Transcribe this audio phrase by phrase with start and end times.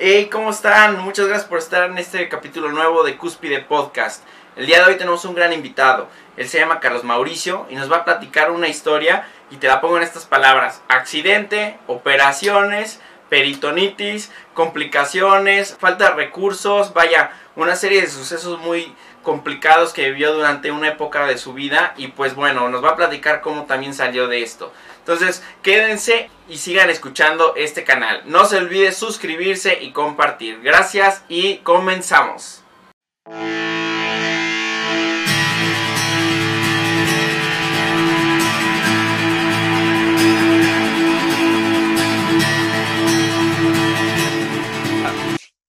[0.00, 1.00] Hey, ¿cómo están?
[1.00, 4.22] Muchas gracias por estar en este capítulo nuevo de Cúspide Podcast.
[4.54, 6.08] El día de hoy tenemos un gran invitado.
[6.36, 9.80] Él se llama Carlos Mauricio y nos va a platicar una historia y te la
[9.80, 10.82] pongo en estas palabras.
[10.86, 18.94] Accidente, operaciones, peritonitis, complicaciones, falta de recursos, vaya, una serie de sucesos muy
[19.24, 22.96] complicados que vivió durante una época de su vida y pues bueno, nos va a
[22.96, 24.72] platicar cómo también salió de esto.
[25.08, 28.24] Entonces, quédense y sigan escuchando este canal.
[28.26, 30.60] No se olvide suscribirse y compartir.
[30.60, 32.62] Gracias y comenzamos.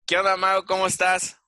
[0.06, 0.66] ¿Qué onda, Mago?
[0.66, 1.39] ¿Cómo estás?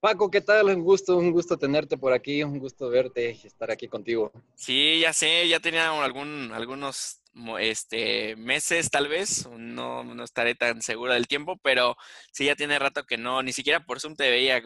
[0.00, 0.66] Paco, ¿qué tal?
[0.66, 4.32] Un gusto, un gusto tenerte por aquí, un gusto verte y estar aquí contigo.
[4.54, 7.20] Sí, ya sé, ya tenía algún, algunos
[7.60, 11.96] este, meses tal vez, no, no estaré tan seguro del tiempo, pero
[12.32, 14.62] sí, ya tiene rato que no, ni siquiera por Zoom te veía.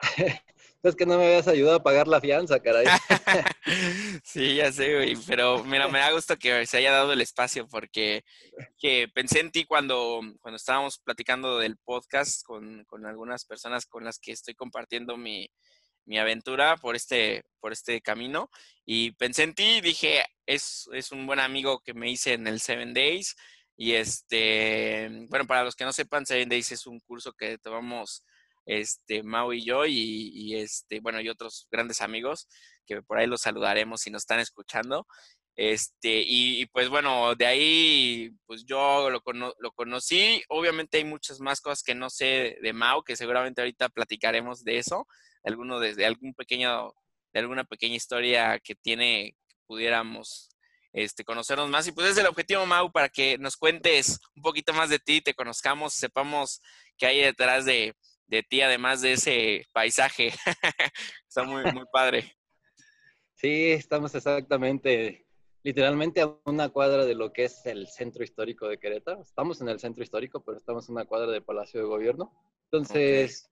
[0.88, 2.86] Es que no me habías ayudado a pagar la fianza, caray.
[4.24, 5.16] sí, ya sé, güey.
[5.26, 8.24] Pero mira, me da gusto que se haya dado el espacio porque
[8.78, 14.04] que pensé en ti cuando, cuando estábamos platicando del podcast con, con algunas personas con
[14.04, 15.48] las que estoy compartiendo mi,
[16.06, 18.48] mi aventura por este, por este camino.
[18.84, 22.46] Y pensé en ti y dije, es, es un buen amigo que me hice en
[22.46, 23.34] el Seven Days.
[23.76, 28.24] Y este, bueno, para los que no sepan, Seven Days es un curso que tomamos
[28.66, 32.48] este, Mau y yo, y, este, bueno, y otros grandes amigos,
[32.86, 35.06] que por ahí los saludaremos si nos están escuchando.
[35.56, 39.22] Este, y, pues bueno, de ahí, pues yo lo,
[39.58, 40.42] lo, conocí.
[40.48, 44.78] Obviamente hay muchas más cosas que no sé de Mau, que seguramente ahorita platicaremos de
[44.78, 45.06] eso,
[45.44, 46.92] alguno de, algún pequeño,
[47.32, 50.50] de alguna pequeña historia que tiene, pudiéramos
[50.92, 51.86] este, conocernos más.
[51.86, 55.20] Y pues es el objetivo, Mau, para que nos cuentes un poquito más de ti,
[55.22, 56.60] te conozcamos, sepamos
[56.98, 57.94] qué hay detrás de,
[58.26, 60.32] de ti, además de ese paisaje.
[61.28, 62.36] Está muy, muy padre.
[63.34, 65.26] Sí, estamos exactamente,
[65.62, 69.20] literalmente a una cuadra de lo que es el centro histórico de Querétaro.
[69.20, 72.32] Estamos en el centro histórico, pero estamos en una cuadra de Palacio de Gobierno.
[72.70, 73.50] Entonces,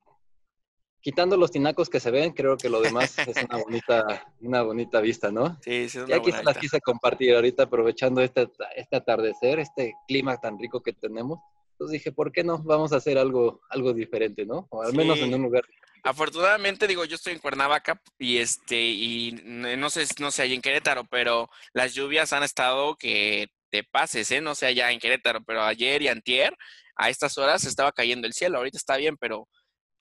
[1.03, 5.03] quitando los tinacos que se ven, creo que lo demás es una bonita, una bonita
[5.03, 5.59] vista, ¿no?
[5.61, 5.99] Sí, sí.
[5.99, 10.59] Es y aquí se las quise compartir ahorita, aprovechando este, este atardecer, este clima tan
[10.59, 11.41] rico que tenemos.
[11.85, 12.63] Entonces dije, ¿por qué no?
[12.63, 14.67] Vamos a hacer algo, algo diferente, ¿no?
[14.71, 15.65] O al menos en un lugar.
[16.03, 20.63] Afortunadamente, digo, yo estoy en Cuernavaca y este, y no sé, no sé allá en
[20.63, 24.41] Querétaro, pero las lluvias han estado que te pases, ¿eh?
[24.41, 26.57] No sé allá en Querétaro, pero ayer y antier,
[26.97, 28.57] a estas horas estaba cayendo el cielo.
[28.57, 29.47] Ahorita está bien, pero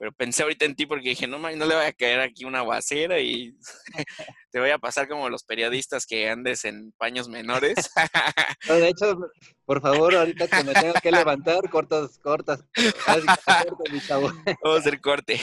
[0.03, 2.59] pero pensé ahorita en ti porque dije, no, no le voy a caer aquí una
[2.59, 3.55] aguacera y
[4.51, 7.75] te voy a pasar como los periodistas que andes en paños menores.
[8.67, 9.17] de hecho,
[9.63, 12.65] por favor, ahorita que me tengo que levantar, cortas, cortas.
[13.07, 15.39] Vamos a hacer corte.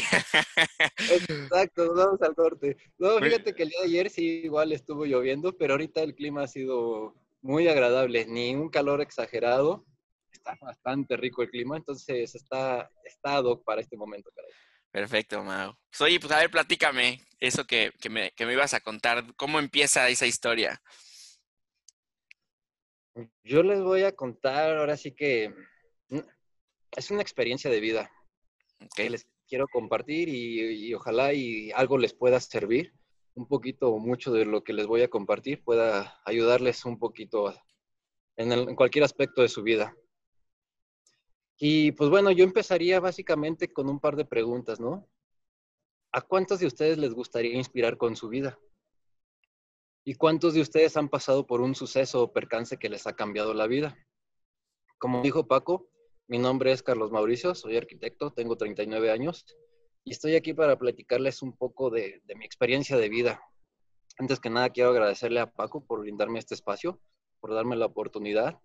[1.11, 2.77] Exacto, vamos al corte.
[2.99, 6.43] No, fíjate que el día de ayer sí igual estuvo lloviendo, pero ahorita el clima
[6.43, 9.87] ha sido muy agradable, ni un calor exagerado
[10.41, 14.51] está bastante rico el clima, entonces está, está ad hoc para este momento, caray.
[14.91, 15.75] Perfecto, Mau.
[15.89, 19.25] Pues, oye, pues a ver, platícame eso que, me, que me ibas a contar.
[19.37, 20.83] ¿Cómo empieza esa historia?
[23.45, 25.55] Yo les voy a contar, ahora sí que
[26.09, 26.19] mm,
[26.97, 28.11] es una experiencia de vida
[28.97, 32.93] que les quiero compartir y, ojalá y algo les pueda servir.
[33.35, 37.55] Un poquito o mucho de lo que les voy a compartir pueda ayudarles un poquito
[38.37, 39.95] en cualquier aspecto de su vida.
[41.63, 45.07] Y pues bueno, yo empezaría básicamente con un par de preguntas, ¿no?
[46.11, 48.59] ¿A cuántos de ustedes les gustaría inspirar con su vida?
[50.03, 53.53] ¿Y cuántos de ustedes han pasado por un suceso o percance que les ha cambiado
[53.53, 53.95] la vida?
[54.97, 55.91] Como dijo Paco,
[56.29, 59.45] mi nombre es Carlos Mauricio, soy arquitecto, tengo 39 años
[60.03, 63.43] y estoy aquí para platicarles un poco de, de mi experiencia de vida.
[64.17, 66.99] Antes que nada, quiero agradecerle a Paco por brindarme este espacio,
[67.39, 68.59] por darme la oportunidad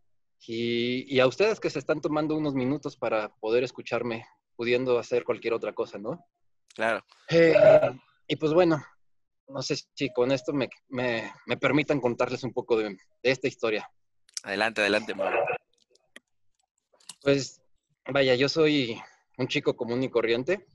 [0.47, 4.25] y, a ustedes que se están tomando unos minutos para poder escucharme,
[4.55, 6.25] pudiendo hacer cualquier otra cosa, ¿no?
[6.75, 7.03] Claro.
[7.29, 7.55] Eh,
[8.27, 8.83] y pues bueno,
[9.47, 13.89] no sé si con esto me, me, me permitan contarles un poco de, esta historia.
[14.43, 15.43] Adelante, adelante, Mauro.
[17.21, 17.61] Pues
[18.07, 19.01] vaya, yo soy
[19.37, 20.65] un chico común y corriente,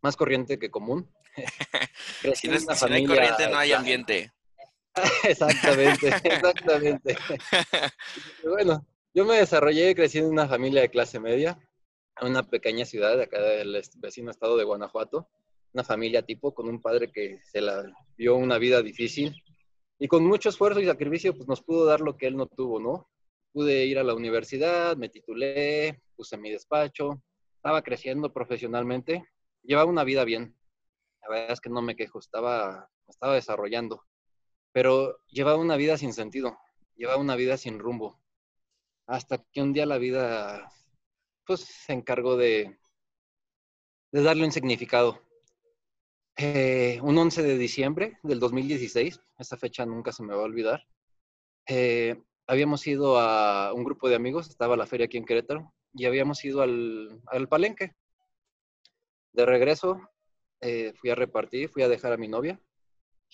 [0.00, 1.10] más corriente que común.
[2.34, 4.32] si, no, si no hay corriente, no hay ambiente.
[5.24, 7.16] exactamente, exactamente.
[8.44, 11.58] bueno, yo me desarrollé crecí en una familia de clase media,
[12.20, 15.28] en una pequeña ciudad de acá del vecino estado de Guanajuato,
[15.72, 17.84] una familia tipo con un padre que se la
[18.16, 19.34] dio una vida difícil
[19.98, 22.80] y con mucho esfuerzo y sacrificio pues nos pudo dar lo que él no tuvo,
[22.80, 23.08] ¿no?
[23.52, 27.22] pude ir a la universidad, me titulé, puse mi despacho,
[27.56, 29.24] estaba creciendo profesionalmente,
[29.62, 30.56] llevaba una vida bien.
[31.20, 34.04] La verdad es que no me quejo, estaba, estaba desarrollando,
[34.72, 36.58] pero llevaba una vida sin sentido,
[36.96, 38.21] llevaba una vida sin rumbo.
[39.06, 40.70] Hasta que un día la vida,
[41.46, 42.78] pues, se encargó de,
[44.10, 45.20] darle un significado.
[46.36, 50.86] Eh, un 11 de diciembre del 2016, esa fecha nunca se me va a olvidar,
[51.68, 56.06] eh, habíamos ido a un grupo de amigos, estaba la feria aquí en Querétaro, y
[56.06, 57.94] habíamos ido al, al palenque.
[59.32, 60.00] De regreso,
[60.62, 62.58] eh, fui a repartir, fui a dejar a mi novia,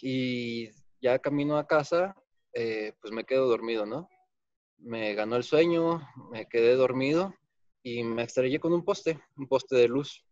[0.00, 0.70] y
[1.00, 2.16] ya camino a casa,
[2.52, 4.08] pues me quedo dormido, ¿no?
[4.78, 7.34] Me ganó el sueño, me quedé dormido
[7.82, 10.24] y me estrellé con un poste, un poste de luz.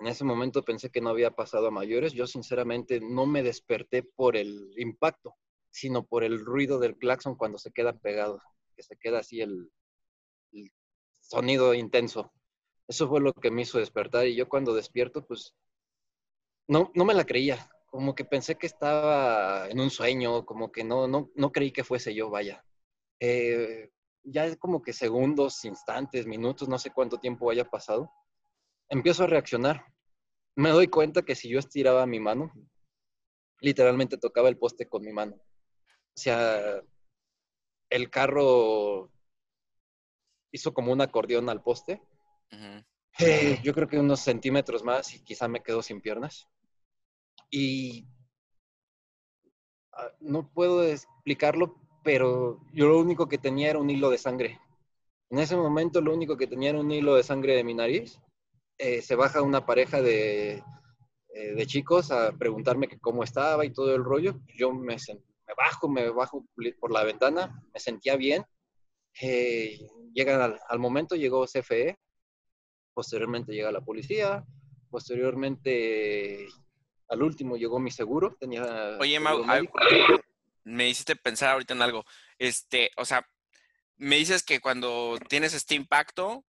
[0.00, 2.12] En ese momento pensé que no había pasado a mayores.
[2.12, 5.34] Yo sinceramente no me desperté por el impacto,
[5.70, 8.40] sino por el ruido del claxon cuando se queda pegado,
[8.76, 9.70] que se queda así el,
[11.20, 12.32] sonido intenso.
[12.88, 15.54] Eso fue lo que me hizo despertar y yo cuando despierto, pues
[16.66, 20.82] no, no me la creía, como que pensé que estaba en un sueño, como que
[20.82, 22.64] no, no, no creí que fuese yo, vaya.
[23.20, 23.90] Eh,
[24.24, 28.10] ya es como que segundos, instantes, minutos, no sé cuánto tiempo haya pasado
[28.90, 29.86] empiezo a reaccionar.
[30.56, 32.52] Me doy cuenta que si yo estiraba mi mano,
[33.60, 35.36] literalmente tocaba el poste con mi mano.
[35.36, 36.82] O sea,
[37.88, 39.10] el carro
[40.52, 42.02] hizo como un acordeón al poste.
[43.20, 46.48] Eh, yo creo que unos centímetros más y quizá me quedo sin piernas.
[47.48, 48.06] Y
[49.92, 54.58] ah, no puedo explicarlo, pero yo lo único que tenía era un hilo de sangre.
[55.30, 58.20] En ese momento lo único que tenía era un hilo de sangre de mi nariz
[58.82, 60.64] eh, se baja una pareja de,
[61.34, 64.40] eh, de, chicos a preguntarme que cómo estaba y todo el rollo.
[64.56, 66.46] Yo me, me bajo, me bajo
[66.80, 68.42] por la ventana, me sentía bien.
[69.20, 71.98] Eh, llegan al, momento, llegó CFE,
[72.94, 74.46] posteriormente llega la policía,
[74.88, 76.46] posteriormente
[77.10, 78.34] al último llegó mi seguro.
[78.40, 79.44] Tenía Oye, Mau,
[80.64, 82.04] me hiciste pensar ahorita en algo.
[82.38, 83.26] Este, o sea,
[83.96, 86.44] me dices que cuando tienes este impacto,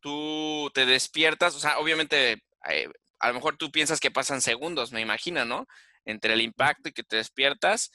[0.00, 2.88] tú te despiertas, o sea, obviamente, eh,
[3.18, 5.66] a lo mejor tú piensas que pasan segundos, me imagino, ¿no?
[6.04, 7.90] Entre el impacto y que te despiertas,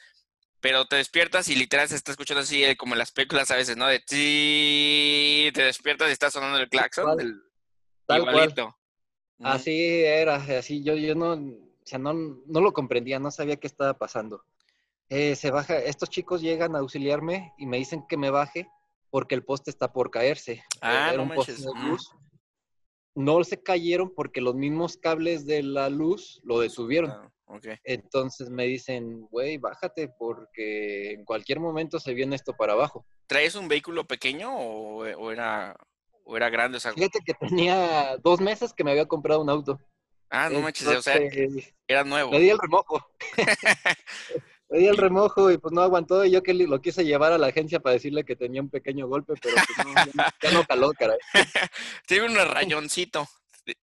[0.60, 3.56] pero te despiertas y literal se está escuchando así eh, como en las películas a
[3.56, 3.88] veces, ¿no?
[3.88, 7.18] De ti, te despiertas y está sonando el claxon.
[7.18, 7.42] Del,
[8.06, 8.78] Tal igualito.
[9.40, 13.68] Así era, así yo, yo no, o sea, no, no lo comprendía, no sabía qué
[13.68, 14.44] estaba pasando.
[15.10, 18.68] Eh, se baja, estos chicos llegan a auxiliarme y me dicen que me baje
[19.10, 20.64] porque el poste está por caerse.
[20.82, 21.66] Ah, no manches.
[23.16, 27.10] No se cayeron porque los mismos cables de la luz lo detuvieron.
[27.10, 27.32] Ah,
[27.84, 33.08] Entonces me dicen, güey, bájate porque en cualquier momento se viene esto para abajo.
[33.26, 35.76] ¿Traes un vehículo pequeño o, era,
[36.26, 36.80] o era grande?
[36.80, 39.80] Fíjate que tenía dos meses que me había comprado un auto.
[40.30, 41.18] Ah, no manches, o sea,
[41.88, 42.32] era nuevo.
[42.32, 43.02] Me di el remojo.
[44.70, 47.38] me di el remojo y pues no aguantó y yo que lo quise llevar a
[47.38, 50.92] la agencia para decirle que tenía un pequeño golpe, pero pues no, ya no caló,
[50.94, 51.18] caray.
[52.08, 53.26] Tiene un rayoncito.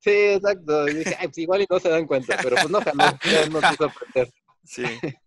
[0.01, 0.89] Sí, exacto.
[0.89, 3.61] Y dije, pues igual y no se dan cuenta, pero pues no jaló, ya no
[3.61, 4.33] quiso aprender.
[4.63, 4.85] Sí.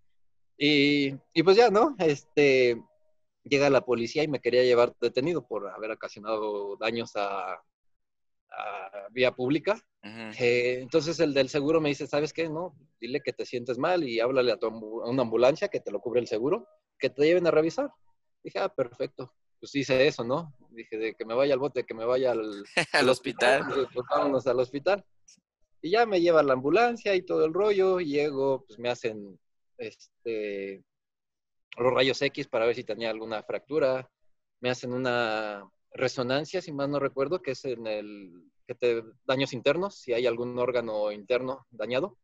[0.57, 1.95] y, y pues ya, ¿no?
[1.99, 2.77] Este,
[3.43, 7.61] llega la policía y me quería llevar detenido por haber ocasionado daños a,
[9.11, 9.79] vía pública.
[10.39, 12.49] Eh, entonces el del seguro me dice, ¿sabes qué?
[12.49, 15.99] No, dile que te sientes mal y háblale a, tu, una ambulancia que te lo
[15.99, 16.67] cubre el seguro,
[16.99, 17.91] que te lleven a revisar.
[18.43, 19.33] Dije, ah, perfecto.
[19.59, 20.53] Pues hice eso, ¿no?
[20.69, 23.65] Dije, de que me vaya al bote, que me vaya al, al hospital.
[23.93, 25.03] Pues, vámonos al hospital.
[25.81, 27.99] Y ya me lleva la ambulancia y todo el rollo.
[27.99, 29.39] Llego, pues me hacen
[29.77, 30.83] este,
[31.77, 34.09] los rayos X para ver si tenía alguna fractura.
[34.59, 39.53] Me hacen una resonancia, si mal no recuerdo, que es en el que te daños
[39.53, 42.17] internos, si hay algún órgano interno dañado.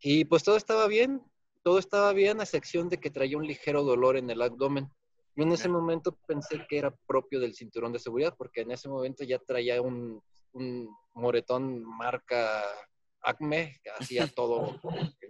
[0.00, 1.22] Y pues todo estaba bien,
[1.64, 4.90] todo estaba bien, a excepción de que traía un ligero dolor en el abdomen.
[5.34, 8.88] Yo en ese momento pensé que era propio del cinturón de seguridad, porque en ese
[8.88, 12.62] momento ya traía un, un moretón marca
[13.22, 14.80] Acme, hacía todo,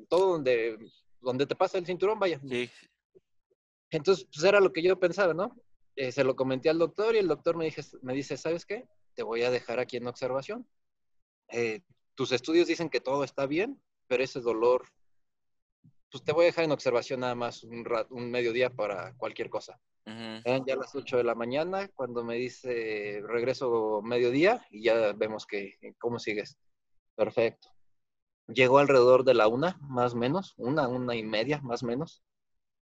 [0.08, 0.78] todo donde,
[1.20, 2.40] donde te pasa el cinturón, vaya.
[2.46, 2.70] Sí.
[3.90, 5.56] Entonces, pues era lo que yo pensaba, ¿no?
[5.96, 8.86] Eh, se lo comenté al doctor y el doctor me, dije, me dice, ¿sabes qué?
[9.18, 10.64] Te voy a dejar aquí en observación.
[11.48, 11.80] Eh,
[12.14, 14.84] tus estudios dicen que todo está bien, pero ese dolor,
[16.08, 19.80] pues te voy a dejar en observación nada más un, un mediodía para cualquier cosa.
[20.04, 25.46] Eran ya las 8 de la mañana cuando me dice regreso mediodía y ya vemos
[25.46, 26.56] que cómo sigues.
[27.16, 27.70] Perfecto.
[28.46, 32.22] Llegó alrededor de la una, más o menos, una, una y media, más o menos.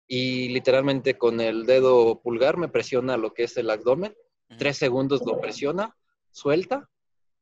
[0.09, 4.17] y literalmente con el dedo pulgar me presiona lo que es el abdomen,
[4.59, 5.97] tres segundos lo presiona,
[6.35, 6.91] suelta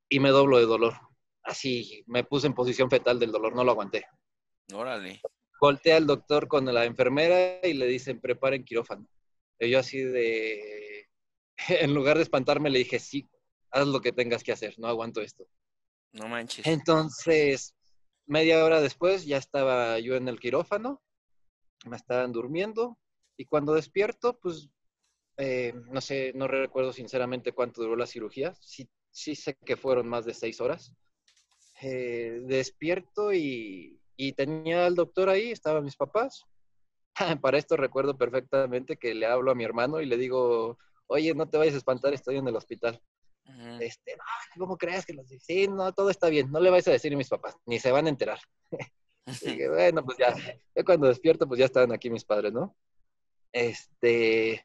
[0.09, 0.95] y me doblo de dolor.
[1.43, 4.05] Así me puse en posición fetal del dolor, no lo aguanté.
[4.73, 5.21] Órale.
[5.61, 9.09] Voltea al doctor con la enfermera y le dicen, preparen quirófano.
[9.59, 11.09] Y yo así de,
[11.69, 13.29] en lugar de espantarme, le dije, sí,
[13.71, 15.47] haz lo que tengas que hacer, no aguanto esto.
[16.13, 16.67] No manches.
[16.67, 17.75] Entonces,
[18.27, 21.03] media hora después ya estaba yo en el quirófano,
[21.87, 22.99] me estaban durmiendo
[23.37, 24.69] y cuando despierto, pues,
[25.45, 30.07] eh, no sé, no recuerdo sinceramente cuánto duró la cirugía, sí, sí sé que fueron
[30.07, 30.95] más de seis horas.
[31.81, 36.45] Eh, despierto y, y tenía al doctor ahí, estaban mis papás.
[37.43, 41.49] Para esto recuerdo perfectamente que le hablo a mi hermano y le digo, oye, no
[41.49, 43.03] te vayas a espantar, estoy en el hospital.
[43.81, 44.17] Este,
[44.57, 47.17] ¿cómo crees que los Sí, no, todo está bien, no le vais a decir a
[47.17, 48.39] mis papás, ni se van a enterar.
[49.43, 50.37] y bueno, pues ya,
[50.77, 52.77] yo cuando despierto, pues ya estaban aquí mis padres, ¿no?
[53.53, 54.65] Este,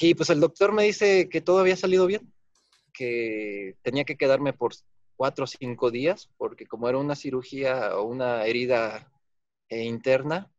[0.00, 2.32] y pues el doctor me dice que todo había salido bien,
[2.92, 4.74] que tenía que quedarme por
[5.16, 9.10] cuatro o cinco días, porque como era una cirugía o una herida
[9.68, 10.50] eh, interna,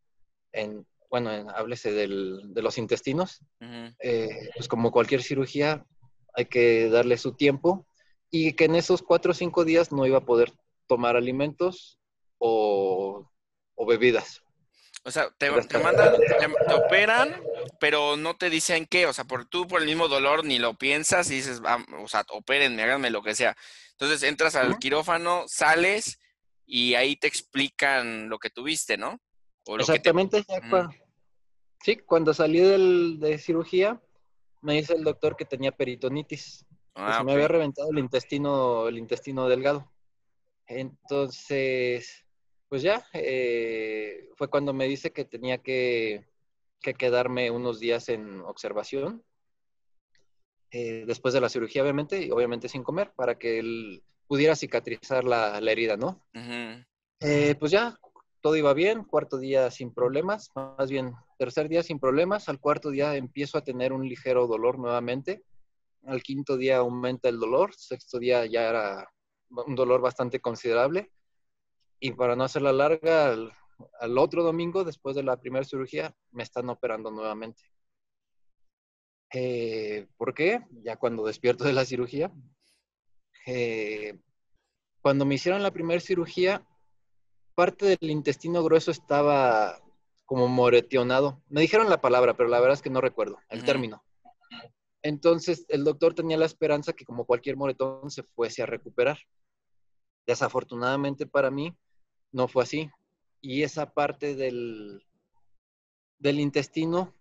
[0.52, 3.42] en, bueno, háblese del, de los intestinos,
[4.00, 5.86] eh, pues como cualquier cirugía,
[6.34, 7.86] hay que darle su tiempo
[8.30, 10.54] y que en esos cuatro o cinco días no iba a poder
[10.88, 12.00] tomar alimentos
[12.38, 13.30] o,
[13.88, 14.42] bebidas.
[15.04, 16.16] O sea, te, mandan,
[16.68, 17.42] te, operan,
[17.80, 19.08] pero no te dicen qué.
[19.08, 21.62] O sea, por tú por el mismo dolor ni lo piensas y dices,
[22.00, 23.58] o sea, opérenme, háganme lo que sea.
[23.92, 26.20] Entonces entras al quirófano, sales
[26.66, 29.20] y ahí te explican lo que tuviste, ¿no?
[29.66, 30.46] Exactamente.
[31.84, 34.00] Sí, cuando salí del, de cirugía,
[34.62, 36.66] me dice el doctor que tenía peritonitis.
[36.94, 39.92] Ah, se me había reventado el intestino, el intestino delgado.
[40.68, 42.24] Entonces,
[42.72, 46.24] pues ya, eh, fue cuando me dice que tenía que,
[46.80, 49.26] quedarme unos días en observación,
[50.72, 55.26] eh, después de la cirugía, obviamente, y obviamente sin comer, para que él pudiera cicatrizar
[55.26, 56.26] la, herida, ¿no?
[57.20, 58.00] Eh, pues ya,
[58.40, 62.90] todo iba bien, cuarto día sin problemas, más bien tercer día sin problemas, al cuarto
[62.90, 65.44] día empiezo a tener un ligero dolor nuevamente,
[66.06, 69.12] al quinto día aumenta el dolor, sexto día ya era
[69.50, 71.12] un dolor bastante considerable
[72.02, 76.68] y para no hacerla larga, al, otro domingo, después de la primera cirugía, me están
[76.70, 77.64] operando nuevamente.
[79.34, 80.62] Eh, ¿Por qué?
[80.84, 82.32] Ya cuando despierto de la cirugía.
[83.46, 84.20] Eh,
[85.02, 86.68] cuando me hicieron la primera cirugía,
[87.54, 89.80] parte del intestino grueso estaba
[90.26, 91.44] como moretionado.
[91.50, 94.04] Me dijeron la palabra, pero la verdad es que no recuerdo el término.
[95.04, 99.20] Entonces, el doctor tenía la esperanza que como cualquier moretón se fuese a recuperar.
[100.26, 101.76] Desafortunadamente para mí,
[102.32, 102.90] no fue así.
[103.42, 105.04] Y esa parte del,
[106.20, 107.14] del intestino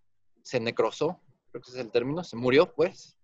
[0.42, 3.16] se necrosó, creo que ese es el término, se murió, pues.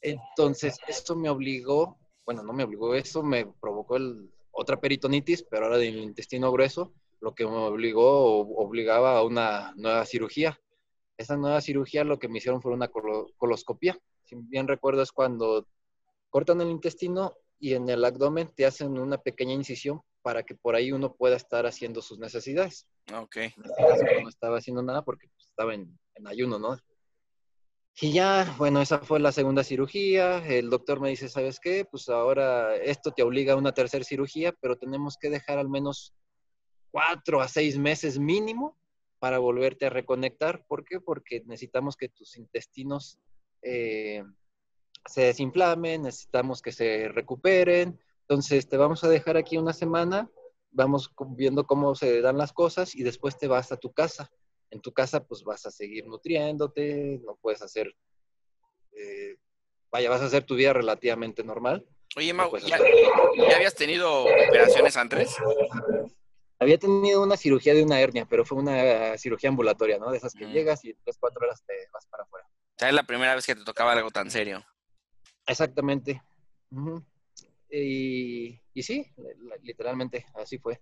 [0.00, 5.66] Entonces, esto me obligó, bueno, no me obligó, eso me provocó el, otra peritonitis, pero
[5.66, 10.58] ahora del intestino grueso, lo que me obligó o obligaba a una nueva cirugía.
[11.16, 13.96] Esa nueva cirugía lo que me hicieron fue una coloscopía.
[14.24, 15.68] Si bien recuerdo es cuando
[16.30, 20.74] cortan el intestino y en el abdomen te hacen una pequeña incisión para que por
[20.74, 22.86] ahí uno pueda estar haciendo sus necesidades.
[23.12, 23.36] Ok.
[24.22, 26.78] no estaba haciendo nada porque pues, estaba en, en ayuno, ¿no?
[28.00, 30.46] Y ya, bueno, esa fue la segunda cirugía.
[30.46, 31.84] El doctor me dice, ¿sabes qué?
[31.84, 36.14] Pues ahora esto te obliga a una tercera cirugía, pero tenemos que dejar al menos
[36.90, 38.78] cuatro a seis meses mínimo
[39.18, 40.64] para volverte a reconectar.
[40.66, 41.00] ¿Por qué?
[41.00, 43.18] Porque necesitamos que tus intestinos
[43.60, 44.24] eh,
[45.06, 48.00] se desinflamen, necesitamos que se recuperen.
[48.28, 50.30] Entonces, te vamos a dejar aquí una semana,
[50.70, 54.30] vamos viendo cómo se dan las cosas y después te vas a tu casa
[54.72, 57.94] en tu casa pues vas a seguir nutriéndote, no puedes hacer,
[58.92, 59.36] eh,
[59.90, 61.86] vaya, vas a hacer tu vida relativamente normal.
[62.16, 62.78] Oye, Mau, ¿ya,
[63.54, 65.36] habías tenido operaciones antes?
[66.58, 70.10] Había tenido una cirugía de una hernia, pero fue una cirugía ambulatoria, ¿no?
[70.10, 72.46] De esas que llegas y en tres, cuatro horas te vas para afuera.
[72.46, 74.64] O sea, es la primera vez que te tocaba algo tan serio.
[75.46, 76.22] Exactamente.
[77.72, 79.06] Y, sí,
[79.62, 80.80] literalmente, así fue.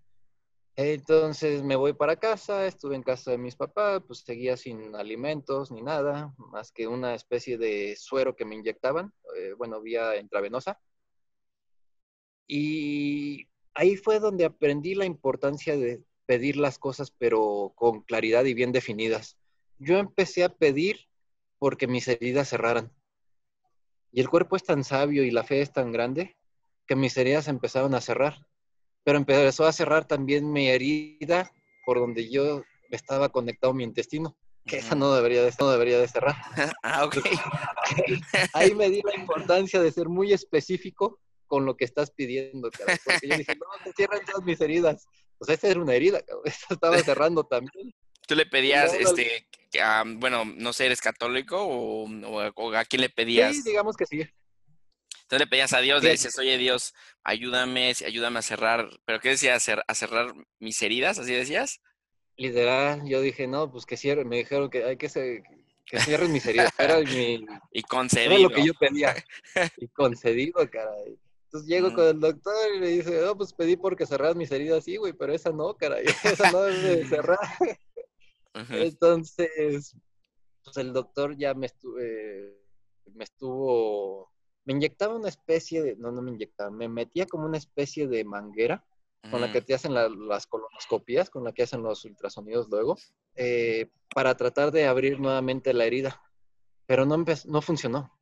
[0.77, 5.71] Entonces me voy para casa, estuve en casa de mis papás, pues seguía sin alimentos
[5.71, 10.81] ni nada, más que una especie de suero que me inyectaban, eh, bueno, vía intravenosa.
[12.47, 18.55] Y ahí fue donde aprendí la importancia de pedir las cosas, pero con claridad y
[18.55, 19.37] bien definidas.
[19.79, 21.09] Yo empecé a pedir
[21.59, 22.93] porque mis heridas cerraran.
[24.13, 26.37] Y el cuerpo es tan sabio y la fe es tan grande
[26.91, 28.45] que mis heridas empezaron a cerrar
[29.05, 31.51] pero empezó a cerrar también mi herida
[31.85, 36.09] por donde yo estaba conectado mi intestino, que esa no debería de, no debería de
[36.09, 36.37] cerrar.
[36.83, 37.17] ah, ok.
[38.53, 42.99] Ahí me di la importancia de ser muy específico con lo que estás pidiendo, cabrón.
[43.05, 45.07] Porque yo dije, no, te cierran todas mis heridas.
[45.39, 46.45] Pues esa era una herida, cabrón.
[46.47, 47.95] Esta estaba cerrando también.
[48.27, 49.47] ¿Tú le pedías, este,
[49.83, 53.57] a, bueno, no sé, eres católico o, o, a quién le pedías?
[53.57, 54.25] Sí, digamos que sí.
[55.31, 59.29] Entonces le pedías a Dios, le dices, oye Dios, ayúdame, ayúdame a cerrar, ¿pero qué
[59.29, 59.65] decías?
[59.87, 61.21] ¿A cerrar mis heridas?
[61.21, 61.81] ¿Así decías?
[62.37, 65.45] Literal, yo dije, no, pues que cierre, me dijeron que hay que, se,
[65.87, 66.73] que cierren mis heridas.
[66.77, 68.33] Era mi, y concedido.
[68.33, 69.15] Era lo que yo pedía.
[69.77, 71.17] Y concedido, caray.
[71.45, 74.83] Entonces llego con el doctor y le dice, no, pues pedí porque cerras mis heridas,
[74.83, 77.39] sí, güey, pero esa no, caray, esa no debe cerrar.
[78.69, 79.95] Entonces,
[80.65, 82.59] pues el doctor ya me estuve,
[83.15, 84.33] me estuvo,
[84.71, 88.25] me inyectaba una especie de, no, no me inyectaba, me metía como una especie de
[88.25, 88.85] manguera
[89.29, 92.97] con la que te hacen las colonoscopías, con la que hacen los ultrasonidos luego,
[93.35, 96.23] eh, para tratar de abrir nuevamente la herida.
[96.87, 98.17] Pero no, no funcionó.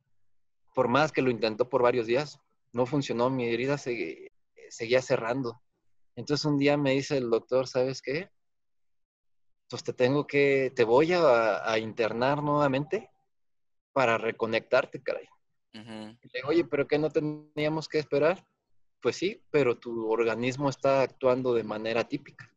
[0.73, 2.39] Por más que lo intentó por varios días,
[2.73, 5.61] no funcionó, mi herida seguía cerrando.
[6.15, 8.29] Entonces un día me dice el doctor, ¿sabes qué?
[9.69, 13.11] pues te tengo que, te voy a, internar nuevamente
[13.93, 15.29] para reconectarte, caray.
[15.73, 18.45] Le oye, pero ¿qué no teníamos que esperar?
[19.01, 22.51] Pues sí, pero tu organismo está actuando de manera típica.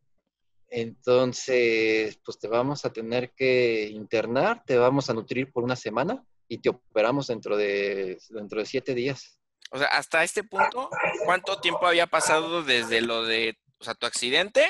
[0.67, 6.25] Entonces, pues te vamos a tener que internar, te vamos a nutrir por una semana
[6.47, 9.39] y te operamos dentro de, dentro de siete días.
[9.71, 10.89] O sea, hasta este punto,
[11.25, 14.65] ¿cuánto tiempo había pasado desde lo de, o sea, tu accidente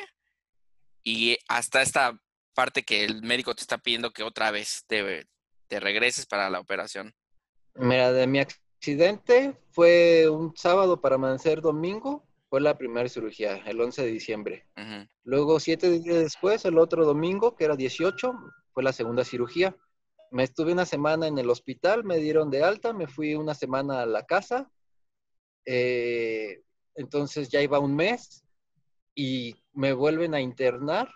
[1.03, 2.17] y hasta esta
[2.53, 5.25] parte que el médico te está pidiendo que otra vez te,
[5.67, 7.13] te regreses para la operación?
[7.75, 13.81] Mira, de mi accidente fue un sábado para amanecer domingo, fue la primera cirugía, el
[13.81, 14.67] 11 de diciembre.
[15.23, 18.33] Luego, siete días después, el otro domingo, que era 18,
[18.73, 19.75] fue la segunda cirugía.
[20.29, 24.01] Me estuve una semana en el hospital, me dieron de alta, me fui una semana
[24.01, 24.71] a la casa.
[25.65, 26.61] Eh,
[26.95, 28.43] entonces ya iba un mes
[29.15, 31.09] y me vuelven a internar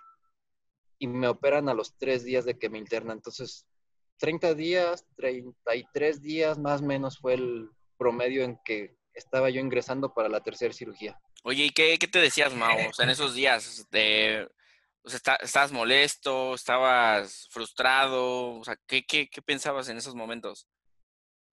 [0.98, 3.18] y me operan a los tres días de que me internan.
[3.18, 3.67] Entonces,
[4.18, 10.14] 30 días, 33 días más o menos fue el promedio en que estaba yo ingresando
[10.14, 11.20] para la tercera cirugía.
[11.44, 12.78] Oye, ¿y qué, te decías, Mau?
[12.90, 14.48] O sea, en esos días, de,
[15.04, 16.54] o sea, ¿estabas molesto?
[16.54, 18.56] ¿Estabas frustrado?
[18.56, 20.68] O sea, ¿qué, qué, qué pensabas en esos momentos?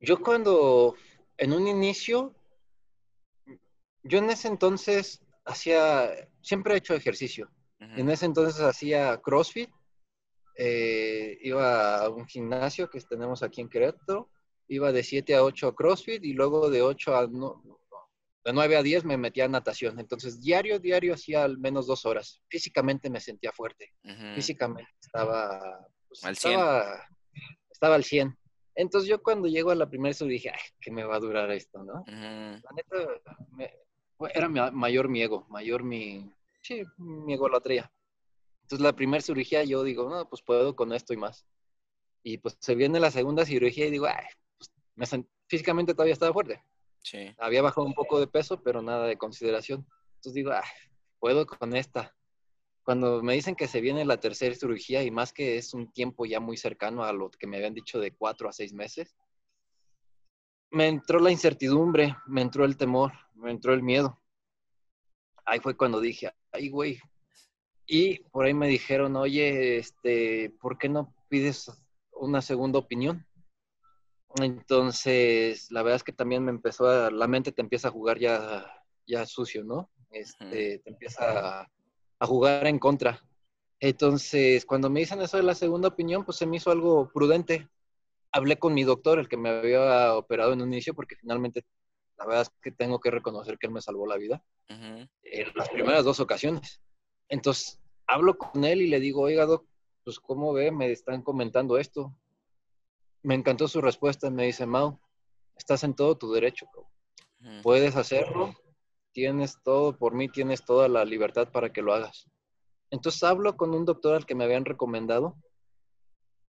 [0.01, 0.97] Yo cuando,
[1.39, 2.35] en un inicio,
[4.03, 6.11] yo en ese entonces hacía,
[6.43, 7.51] siempre he hecho ejercicio.
[7.79, 9.71] En ese entonces hacía CrossFit,
[10.57, 14.31] eh, iba a un gimnasio que tenemos aquí en Querétaro,
[14.69, 18.83] iba de 7 a 8 a CrossFit y luego de 8 a de 9 a
[18.83, 19.99] 10 me metía a natación.
[19.99, 22.43] Entonces, diario, diario hacía al menos dos horas.
[22.49, 23.95] Físicamente me sentía fuerte.
[24.35, 27.09] Físicamente estaba, pues, al estaba,
[27.71, 28.37] estaba al 100.
[28.75, 31.51] Entonces, yo cuando llego a la primera eso dije, ay, que me va a durar
[31.53, 32.05] esto, ¿no?
[32.07, 33.23] La neta,
[34.35, 37.91] era mi mayor mi ego, mayor mi, sí, mi egolatría.
[38.65, 41.45] Entonces la primera cirugía yo digo, no, pues puedo con esto y más.
[42.23, 44.25] Y pues se viene la segunda cirugía y digo, ay,
[44.57, 46.65] pues me físicamente todavía estaba fuerte.
[47.03, 47.35] Sí.
[47.39, 49.87] Había bajado un poco de peso, pero nada de consideración.
[50.15, 50.63] Entonces digo, ay,
[51.19, 52.17] puedo con esta.
[52.85, 56.25] Cuando me dicen que se viene la tercera cirugía y más que es un tiempo
[56.25, 59.15] ya muy cercano a lo que me habían dicho de cuatro a seis meses,
[60.71, 64.19] me entró la incertidumbre, me entró el temor, me entró el miedo.
[65.45, 66.99] Ahí fue cuando dije, ay, güey.
[67.87, 71.71] Y por ahí me dijeron, oye, este, ¿por qué no pides
[72.13, 73.27] una segunda opinión?
[74.37, 78.19] Entonces, la verdad es que también me empezó a, la mente te empieza a jugar
[78.19, 78.67] ya,
[79.07, 79.91] ya sucio, ¿no?
[80.11, 81.71] Este, te empieza a,
[82.19, 83.21] a jugar en contra.
[83.81, 87.69] Entonces, cuando me dicen eso de la segunda opinión, pues se me hizo algo prudente.
[88.33, 91.65] Hablé con mi doctor, el que me había operado en un inicio, porque finalmente
[92.17, 95.69] la verdad es que tengo que reconocer que él me salvó la vida en las
[95.69, 96.81] primeras dos ocasiones.
[97.35, 99.67] Entonces, hablo con él y le digo, oiga, doc,
[100.05, 100.71] pues ¿cómo ve?
[100.71, 102.15] Me están comentando esto.
[103.23, 104.31] Me encantó su respuesta.
[104.31, 105.01] Me dice, Mau,
[105.57, 106.67] estás en todo tu derecho.
[107.63, 108.55] Puedes hacerlo.
[109.13, 112.29] Tienes todo, por mí tienes toda la libertad para que lo hagas.
[112.91, 115.37] Entonces hablo con un doctor al que me habían recomendado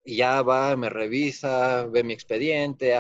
[0.03, 2.93] y ya va, me revisa, ve mi expediente,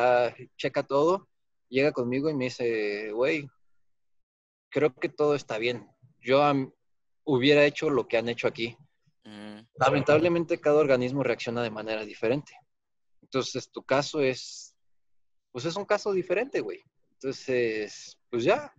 [0.57, 1.27] checa todo
[1.69, 3.47] llega conmigo y me dice, güey,
[4.69, 5.87] creo que todo está bien.
[6.21, 6.41] Yo
[7.25, 8.77] hubiera hecho lo que han hecho aquí.
[9.23, 9.59] Mm.
[9.79, 12.57] Lamentablemente cada organismo reacciona de manera diferente.
[13.21, 14.75] Entonces tu caso es,
[15.51, 16.81] pues es un caso diferente, güey.
[17.11, 18.73] Entonces, pues ya.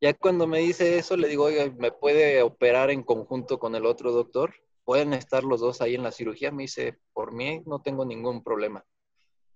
[0.00, 3.84] Ya cuando me dice eso, le digo, oiga, ¿me puede operar en conjunto con el
[3.84, 4.54] otro doctor?
[4.88, 6.50] pueden estar los dos ahí en la cirugía.
[6.50, 8.82] Me dice, por mí no tengo ningún problema.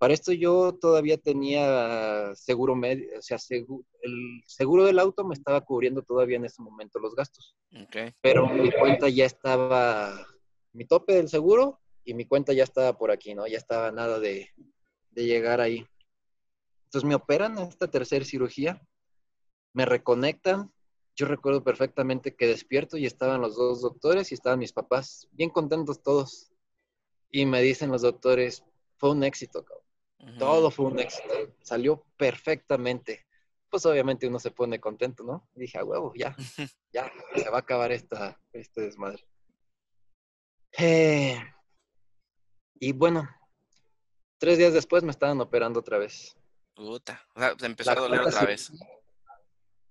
[0.03, 5.61] Para esto yo todavía tenía seguro medio, o sea, el seguro del auto me estaba
[5.61, 7.57] cubriendo todavía en ese momento los gastos.
[8.21, 10.27] Pero mi cuenta ya estaba,
[10.73, 13.47] mi tope del seguro y mi cuenta ya estaba por aquí, ¿no?
[13.47, 14.51] Ya estaba nada de,
[15.13, 15.87] de llegar ahí.
[16.87, 18.83] Entonces me operan esta tercera cirugía,
[19.73, 20.73] me reconectan.
[21.15, 25.51] Yo recuerdo perfectamente que despierto y estaban los dos doctores y estaban mis papás, bien
[25.51, 26.51] contentos todos.
[27.31, 28.65] Y me dicen los doctores,
[28.97, 29.82] fue un éxito, cabrón.
[30.39, 31.29] Todo fue un éxito,
[31.63, 33.27] salió perfectamente.
[33.69, 35.49] Pues obviamente uno se pone contento, ¿no?
[35.57, 36.37] Y dije, a huevo, ya,
[36.93, 39.27] ya, se va a acabar esta, este desmadre.
[40.79, 41.41] Eh,
[42.75, 43.29] y bueno,
[44.39, 46.37] tres días después me estaban operando otra vez.
[46.75, 48.73] Puta, o sea, empezó a doler otra vez.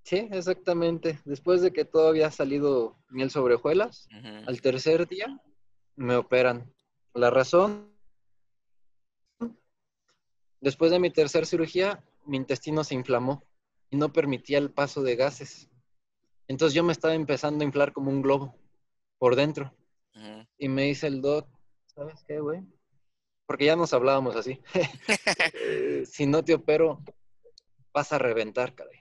[0.03, 1.19] Sí, exactamente.
[1.25, 4.07] Después de que todo había salido miel sobre hojuelas,
[4.47, 5.39] al tercer día
[5.95, 6.73] me operan.
[7.13, 7.90] La razón
[10.61, 13.43] Después de mi tercera cirugía, mi intestino se inflamó
[13.89, 15.69] y no permitía el paso de gases.
[16.47, 18.55] Entonces yo me estaba empezando a inflar como un globo
[19.17, 19.75] por dentro.
[20.57, 21.47] Y me dice el doc,
[21.87, 22.61] ¿sabes qué, güey?
[23.47, 24.61] Porque ya nos hablábamos así.
[25.53, 27.03] Eh, si no te opero,
[27.93, 28.99] vas a reventar, caray.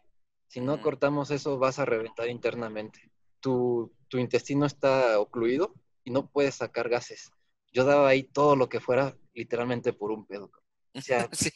[0.49, 3.11] Si no cortamos eso, vas a reventar internamente.
[3.41, 7.31] Tu, tu intestino está ocluido y no puedes sacar gases.
[7.73, 10.51] Yo daba ahí todo lo que fuera, literalmente por un pedo.
[10.95, 11.53] O sea, sí.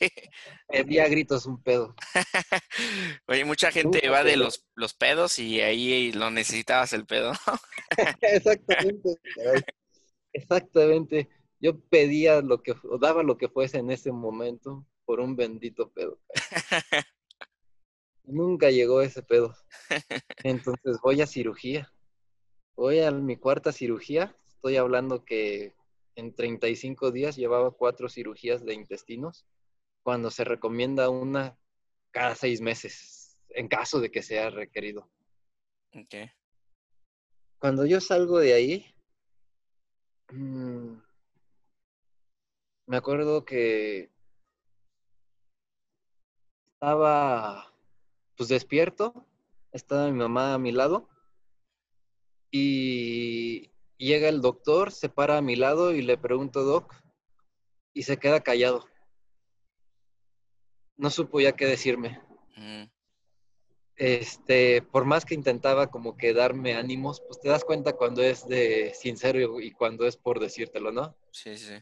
[0.69, 1.95] pedía gritos un pedo.
[3.27, 7.33] Oye, mucha gente va de los, los pedos y ahí lo necesitabas el pedo.
[8.21, 9.11] Exactamente.
[10.33, 11.29] Exactamente.
[11.61, 15.91] Yo pedía lo que, o daba lo que fuese en ese momento por un bendito
[15.91, 16.21] pedo.
[18.25, 19.55] Nunca llegó ese pedo.
[20.43, 21.93] Entonces voy a cirugía.
[22.77, 24.37] Voy a mi cuarta cirugía.
[24.49, 25.75] Estoy hablando que
[26.17, 29.47] en 35 días llevaba cuatro cirugías de intestinos,
[30.03, 31.59] cuando se recomienda una
[32.11, 35.11] cada seis meses, en caso de que sea requerido.
[35.93, 36.31] Okay.
[37.59, 38.95] Cuando yo salgo de ahí,
[40.31, 40.97] mm,
[42.87, 44.11] me acuerdo que
[46.75, 47.73] estaba
[48.37, 49.27] pues despierto,
[49.73, 51.09] estaba mi mamá a mi lado
[52.51, 56.95] y Llega el doctor, se para a mi lado y le pregunto, Doc,
[57.93, 58.85] y se queda callado.
[60.97, 62.21] No supo ya qué decirme.
[63.97, 68.47] Este, por más que intentaba como que darme ánimos, pues te das cuenta cuando es
[68.49, 71.17] de sincero y cuando es por decírtelo, ¿no?
[71.31, 71.75] Sí, sí.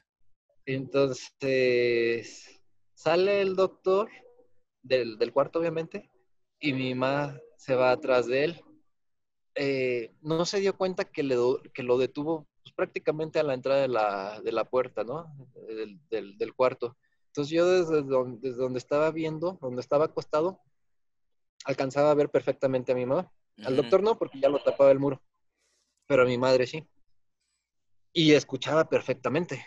[0.67, 2.61] Entonces,
[2.95, 4.11] sale el doctor
[4.83, 6.11] del, del cuarto, obviamente,
[6.61, 8.63] y mi mamá se va atrás de él
[9.55, 11.37] eh, no se dio cuenta que, le
[11.75, 15.35] que lo detuvo pues, prácticamente a la entrada de la, de la puerta, ¿no?
[16.09, 16.97] Del, del, cuarto.
[17.27, 20.61] Entonces yo desde donde, desde donde, estaba viendo, donde estaba acostado,
[21.65, 23.31] alcanzaba a ver perfectamente a mi mamá.
[23.65, 25.23] Al doctor no, porque ya lo tapaba el muro,
[26.07, 26.87] pero a mi madre sí.
[28.13, 29.65] Y escuchaba perfectamente.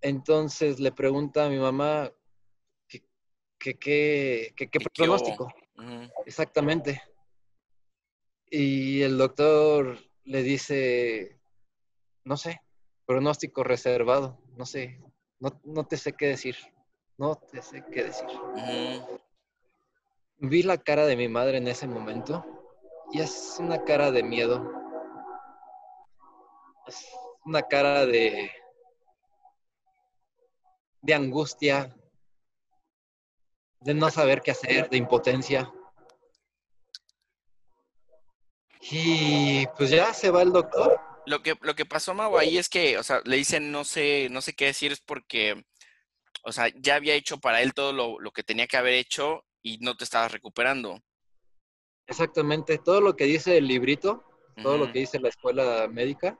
[0.00, 2.10] Entonces le pregunta a mi mamá
[3.58, 5.52] qué qué qué pronóstico.
[6.24, 7.02] Exactamente.
[8.50, 11.40] Y el doctor le dice,
[12.24, 12.60] no sé,
[13.06, 15.00] pronóstico reservado, no sé,
[15.38, 16.56] no, te sé qué decir,
[17.16, 18.26] no te sé qué decir.
[20.38, 22.44] Vi la cara de mi madre en ese momento
[23.12, 24.68] y es una cara de miedo.
[26.88, 27.06] Es
[27.44, 28.50] una cara de,
[31.02, 31.94] de angustia,
[33.80, 35.72] de no saber qué hacer, de impotencia.
[38.90, 40.98] Y pues ya se va el doctor.
[41.26, 44.28] Lo que, lo que pasó, Mau, ahí es que, o sea, le dicen no sé,
[44.30, 45.64] no sé qué decir, es porque,
[46.42, 49.78] o sea, ya había hecho para él todo lo, que tenía que haber hecho y
[49.78, 51.00] no te estabas recuperando.
[52.06, 54.24] Exactamente, todo lo que dice el librito,
[54.62, 56.38] todo lo que dice la escuela médica,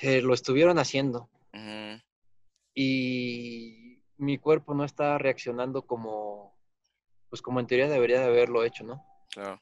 [0.00, 1.28] eh, lo estuvieron haciendo.
[2.74, 6.54] Y mi cuerpo no está reaccionando como,
[7.30, 9.04] pues como en teoría debería de haberlo hecho, ¿no?
[9.30, 9.60] Claro.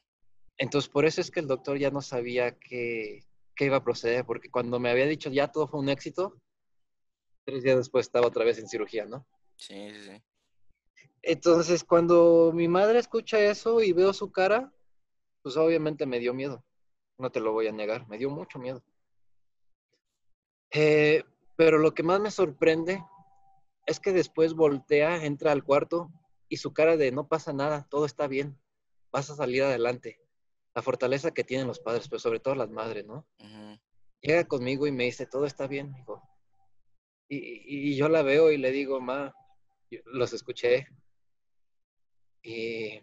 [0.57, 3.25] Entonces, por eso es que el doctor ya no sabía qué,
[3.59, 6.39] iba a proceder, porque cuando me había dicho ya todo fue un éxito,
[7.43, 9.27] tres días después estaba otra vez en cirugía, ¿no?
[9.57, 10.23] Sí, sí, sí.
[11.21, 14.71] Entonces, cuando mi madre escucha eso y veo su cara,
[15.41, 16.63] pues obviamente me dio miedo.
[17.17, 18.83] No te lo voy a negar, me dio mucho miedo.
[20.71, 21.23] Eh,
[21.55, 23.03] pero lo que más me sorprende
[23.85, 26.11] es que después voltea, entra al cuarto
[26.49, 28.59] y su cara de no pasa nada, todo está bien,
[29.11, 30.24] vas a salir adelante
[30.75, 33.25] la fortaleza que tienen los padres, pero sobre todo las madres, ¿no?
[34.21, 36.21] llega conmigo y me dice, todo está bien, hijo.
[37.29, 39.33] Y, y yo la veo y le digo, ma,
[40.05, 40.87] los escuché.
[42.43, 43.01] Y,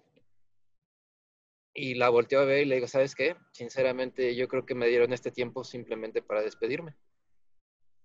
[1.74, 3.36] y la volteo a ver y le digo, ¿sabes qué?
[3.52, 6.96] Sinceramente, yo creo que me dieron este tiempo simplemente para despedirme,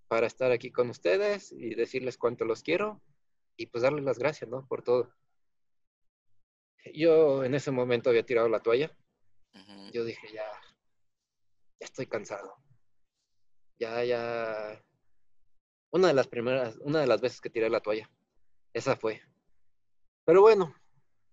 [0.07, 3.01] para estar aquí con ustedes y decirles cuánto los quiero
[3.57, 4.65] y pues darles las gracias, ¿no?
[4.67, 5.11] Por todo.
[6.93, 8.95] Yo en ese momento había tirado la toalla.
[9.97, 10.45] Yo dije, ya,
[11.79, 12.53] ya estoy cansado.
[13.79, 14.79] Ya, ya.
[15.89, 18.07] Una de las primeras, una de las veces que tiré la toalla.
[18.73, 19.23] Esa fue.
[20.23, 20.75] Pero bueno,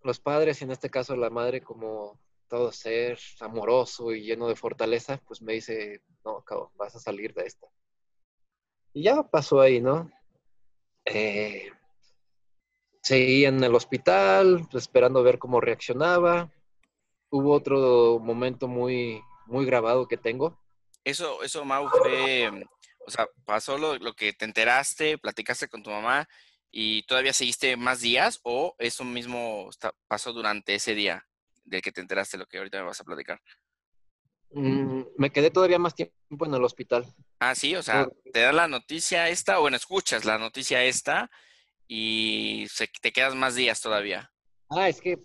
[0.00, 4.57] los padres, y en este caso la madre, como todo ser amoroso y lleno de
[4.57, 7.68] fortaleza, pues me dice, no, cabrón, vas a salir de esta.
[8.94, 10.11] Y ya pasó ahí, ¿no?
[11.05, 11.70] Eh,
[13.03, 16.50] seguí en el hospital, pues, esperando ver cómo reaccionaba.
[17.37, 20.57] Hubo otro momento muy, muy grabado que tengo.
[21.03, 22.49] Eso, eso, Mau, fue,
[23.05, 26.29] o sea, pasó lo, lo que te enteraste, platicaste con tu mamá
[26.70, 29.68] y todavía seguiste más días o eso mismo
[30.07, 31.27] pasó durante ese día
[31.64, 33.42] del que te enteraste lo que ahorita me vas a platicar?
[34.53, 37.05] Mm, me quedé todavía más tiempo en el hospital.
[37.40, 41.33] Ah, sí, o sea, te da la noticia esta, o bueno, escuchas la noticia esta
[41.88, 42.68] y
[43.03, 44.31] te quedas más días todavía.
[44.70, 45.18] Ah, es que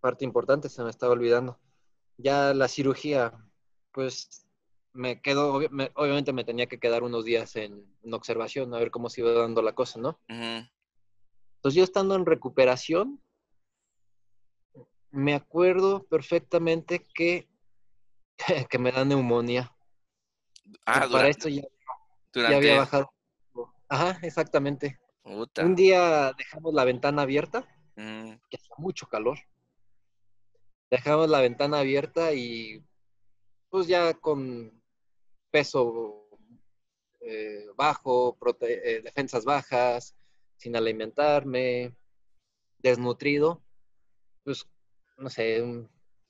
[0.00, 1.58] parte importante se me estaba olvidando.
[2.16, 3.32] Ya la cirugía,
[3.92, 4.46] pues
[4.92, 9.20] me quedo, obviamente me tenía que quedar unos días en, observación, a ver cómo se
[9.20, 10.20] iba dando la cosa, ¿no?
[10.28, 13.22] Entonces yo estando en recuperación,
[15.10, 17.48] me acuerdo perfectamente que,
[18.70, 19.72] que me da neumonía.
[20.86, 21.62] Ah, para esto ya,
[22.34, 23.12] había bajado.
[23.88, 25.00] Ajá, exactamente.
[25.24, 29.38] Un día dejamos la ventana abierta, que hace mucho calor.
[30.90, 32.84] Dejamos la ventana abierta y
[33.68, 34.82] pues ya con
[35.50, 36.26] peso
[37.20, 40.16] eh, bajo, eh, defensas bajas,
[40.56, 41.94] sin alimentarme,
[42.78, 43.62] desnutrido,
[44.44, 44.66] pues,
[45.16, 45.58] no sé,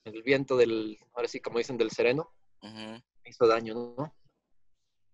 [0.04, 4.14] el viento del, ahora sí, como dicen, del sereno, me hizo daño, ¿no?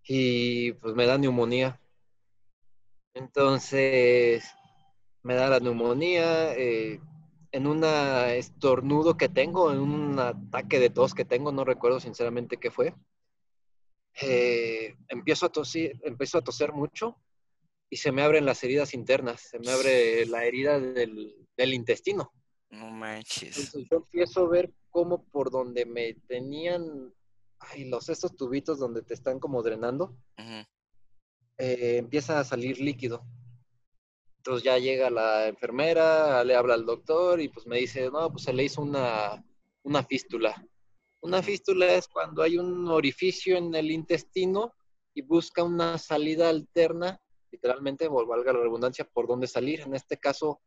[0.04, 1.80] Y pues me da neumonía.
[3.14, 4.44] Entonces,
[5.22, 7.00] me da la neumonía, eh,
[7.52, 12.56] en un estornudo que tengo, en un ataque de tos que tengo, no recuerdo sinceramente
[12.56, 12.94] qué fue
[14.22, 17.16] eh, empiezo a toser, empiezo a toser mucho
[17.90, 22.32] y se me abren las heridas internas, se me abre la herida del, intestino.
[22.70, 23.56] No manches.
[23.56, 27.12] Entonces yo empiezo a ver cómo por donde me tenían,
[27.58, 30.16] ay, los estos tubitos donde te están como drenando,
[31.58, 33.24] eh, empieza a salir líquido.
[34.46, 38.44] Entonces ya llega la enfermera, le habla al doctor y pues me dice, no, pues
[38.44, 39.44] se le hizo una,
[39.82, 40.64] una fístula.
[41.20, 44.72] Una fístula es cuando hay un orificio en el intestino
[45.14, 49.80] y busca una salida alterna, literalmente, valga la redundancia, por dónde salir.
[49.80, 50.60] En este caso,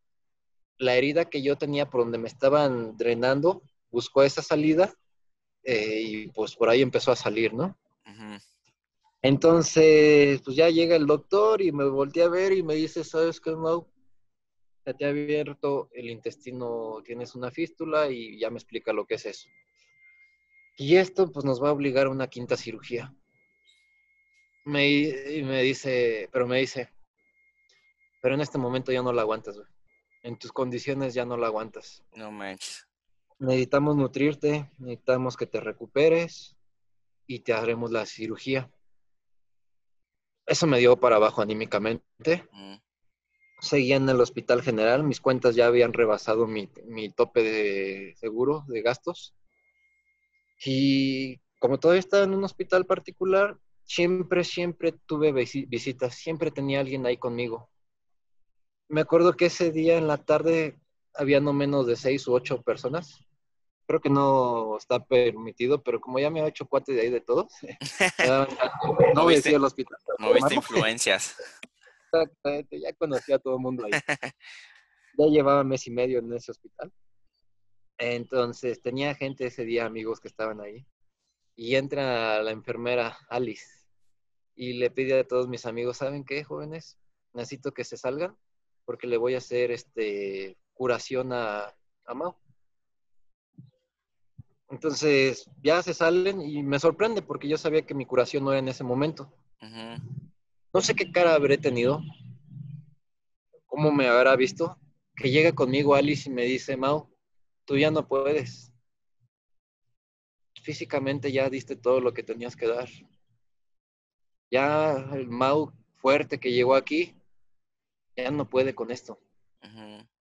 [0.78, 4.94] la herida que yo tenía por donde me estaban drenando, buscó esa salida
[5.63, 7.78] eh, y pues por ahí empezó a salir, ¿no?
[9.22, 13.42] Entonces, pues ya llega el doctor y me volteé a ver y me dice, ¿sabes
[13.42, 13.92] qué, no?
[14.86, 19.16] Ya te ha abierto el intestino, tienes una fístula y ya me explica lo que
[19.16, 19.50] es eso.
[20.78, 23.14] Y esto pues nos va a obligar a una quinta cirugía.
[24.64, 26.90] Me, y me dice, pero me dice,
[28.22, 29.68] pero en este momento ya no la aguantas, güey.
[30.24, 32.04] En tus condiciones ya no la aguantas.
[32.16, 32.88] No manches.
[33.40, 36.58] Necesitamos nutrirte, necesitamos que te recuperes
[37.26, 38.70] y te haremos la cirugía.
[40.50, 42.44] Eso me dio para abajo anímicamente.
[43.62, 48.66] Seguía en el hospital general, mis cuentas ya habían rebasado mi, mi tope de seguro,
[48.68, 49.36] de gastos.
[50.66, 57.06] Y como todavía estaba en un hospital particular, siempre, siempre tuve visitas, siempre tenía alguien
[57.06, 57.70] ahí conmigo.
[58.88, 60.80] Me acuerdo que ese día en la tarde
[61.14, 63.20] había no menos de seis u ocho personas.
[63.89, 67.21] Creo que no está permitido, pero como ya me ha hecho cuate de ahí de
[67.21, 67.52] todos,
[69.15, 69.97] no voy a decir al hospital.
[70.19, 71.36] No viste influencias.
[72.13, 73.99] Exactamente, ya conocía a todo el mundo ahí.
[75.17, 76.93] Ya llevaba mes y medio en ese hospital.
[77.97, 80.86] Entonces tenía gente ese día, amigos que estaban ahí.
[81.56, 83.88] Y entra la enfermera Alice
[84.54, 86.99] y le pide a todos mis amigos, ¿saben qué, jóvenes?
[87.34, 88.38] Necesito que se salgan
[88.86, 91.75] porque le voy a hacer este curación a,
[92.06, 92.38] a Mau.
[94.70, 98.60] Entonces ya se salen y me sorprende porque yo sabía que mi curación no era
[98.60, 99.34] en ese momento.
[100.72, 102.02] No sé qué cara habré tenido,
[103.66, 104.78] cómo me habrá visto,
[105.16, 107.10] que llega conmigo Alice y me dice, Mau,
[107.66, 108.72] tú ya no puedes.
[110.62, 112.90] Físicamente ya diste todo lo que tenías que dar.
[114.52, 117.16] Ya el Mau fuerte que llegó aquí,
[118.16, 119.20] ya no puede con esto.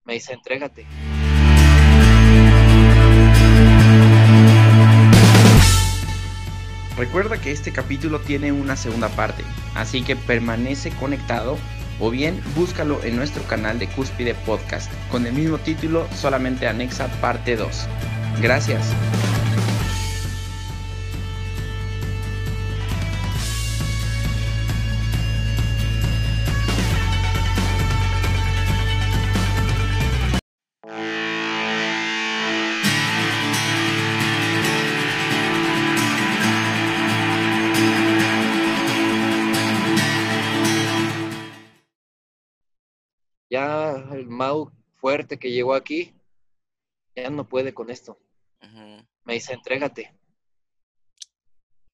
[0.05, 0.87] Me dice, entrégate.
[6.99, 9.45] Recuerda que este capítulo tiene una segunda parte,
[9.77, 11.57] así que permanece conectado
[12.01, 17.07] o bien búscalo en nuestro canal de Cúspide Podcast con el mismo título, solamente anexa
[17.21, 17.87] parte 2.
[18.43, 18.83] Gracias.
[43.51, 46.15] Ya el Mau fuerte que llegó aquí,
[47.17, 48.19] ya no puede con esto.
[49.25, 50.15] Me dice, entrégate.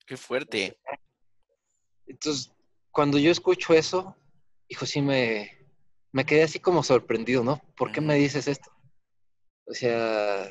[0.06, 0.78] Qué fuerte.
[2.06, 2.52] Entonces,
[2.90, 4.16] cuando yo escucho eso,
[4.68, 5.50] hijo, sí me,
[6.12, 7.60] me quedé así como sorprendido, ¿no?
[7.76, 8.70] ¿Por qué me dices esto?
[9.66, 10.48] O sea,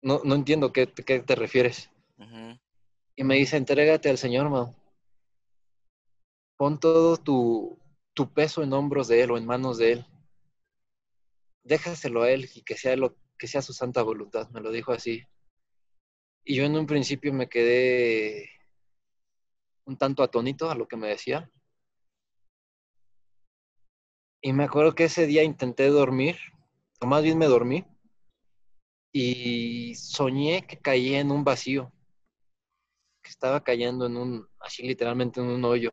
[0.00, 1.90] no, no entiendo qué, qué te refieres.
[3.14, 4.74] Y me dice, entrégate al Señor, Mau.
[6.56, 7.78] Pon todo tu,
[8.14, 10.06] tu peso en hombros de Él o en manos de Él.
[11.64, 14.48] Déjaselo a Él y que sea, lo, que sea su santa voluntad.
[14.50, 15.26] Me lo dijo así.
[16.44, 18.50] Y yo en un principio me quedé
[19.84, 21.50] un tanto atónito a lo que me decía.
[24.40, 26.36] Y me acuerdo que ese día intenté dormir,
[27.00, 27.84] o más bien me dormí,
[29.12, 31.92] y soñé que caía en un vacío,
[33.22, 35.90] que estaba cayendo en un, así literalmente en un hoyo.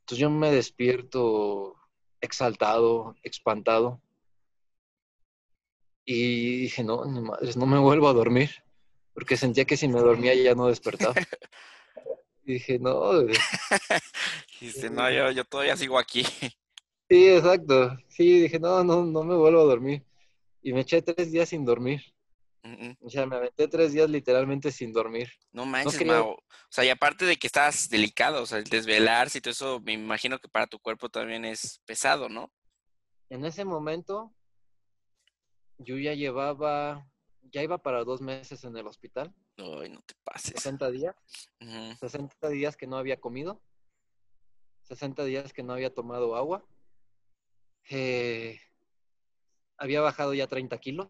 [0.00, 1.76] Entonces yo me despierto
[2.20, 4.02] exaltado, espantado.
[6.10, 8.48] Y dije, no, ni madres, no me vuelvo a dormir,
[9.12, 11.14] porque sentía que si me dormía ya no despertaba.
[12.46, 13.24] Y dije, no.
[14.60, 16.22] Dijiste, no, yo, yo todavía sigo aquí.
[17.10, 17.94] Sí, exacto.
[18.08, 20.02] Sí, dije, no, no, no me vuelvo a dormir.
[20.62, 22.00] Y me eché tres días sin dormir.
[23.02, 25.28] O sea, me aventé tres días literalmente sin dormir.
[25.52, 26.30] No manches, Mau.
[26.30, 29.80] O sea, y aparte de que estás delicado, o sea, el desvelarse y todo eso,
[29.84, 32.50] me imagino que para tu cuerpo también es pesado, ¿no?
[33.28, 34.32] En ese momento,
[35.78, 37.08] yo ya llevaba,
[37.42, 39.34] ya iba para dos meses en el hospital.
[39.56, 40.54] Ay, no te pases.
[40.54, 41.16] 60 días.
[42.00, 43.62] 60 días que no había comido.
[44.82, 46.64] 60 días que no había tomado agua.
[47.90, 48.60] Eh,
[49.76, 51.08] había bajado ya 30 kilos.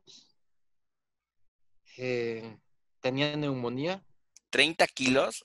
[1.97, 2.59] Eh,
[3.01, 4.05] tenía neumonía.
[4.51, 5.45] ¿30 kilos?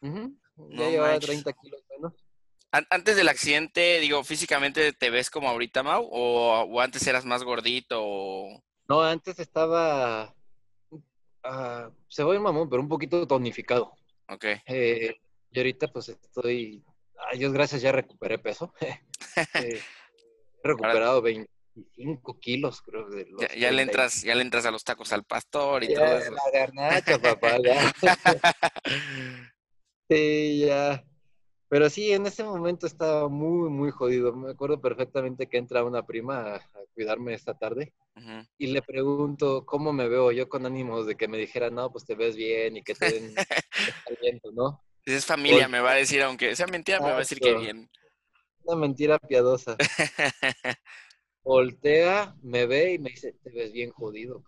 [0.00, 1.85] Ya llevaba 30 kilos.
[2.90, 8.00] Antes del accidente, digo, físicamente te ves como ahorita, Mau, o, antes eras más gordito
[8.02, 8.62] o...
[8.88, 10.34] No, antes estaba,
[10.90, 13.94] uh, se va mamón, pero un poquito tonificado.
[14.28, 14.44] Ok.
[14.66, 15.16] Eh,
[15.50, 16.84] y ahorita pues estoy,
[17.30, 18.74] ay Dios gracias, ya recuperé peso.
[18.80, 19.00] eh,
[19.54, 19.80] he
[20.62, 23.08] recuperado 25 kilos, creo.
[23.08, 25.94] De los ya, ya le entras, ya le entras a los tacos al pastor y
[25.94, 26.32] todo eso.
[26.32, 27.92] La garnacha, papá, ya.
[30.10, 31.04] sí, ya.
[31.68, 34.32] Pero sí, en ese momento estaba muy, muy jodido.
[34.34, 36.60] Me acuerdo perfectamente que entra una prima a,
[36.94, 37.92] cuidarme esta tarde
[38.56, 42.06] y le pregunto cómo me veo yo con ánimos de que me dijera, no, pues
[42.06, 43.34] te ves bien y que te den
[44.22, 44.82] viento, ¿no?
[45.04, 47.90] Es familia, me va a decir, aunque sea mentira, me va a decir que bien.
[48.64, 49.76] Una mentira piadosa.
[51.44, 54.42] Voltea, me ve y me dice, te ves bien jodido.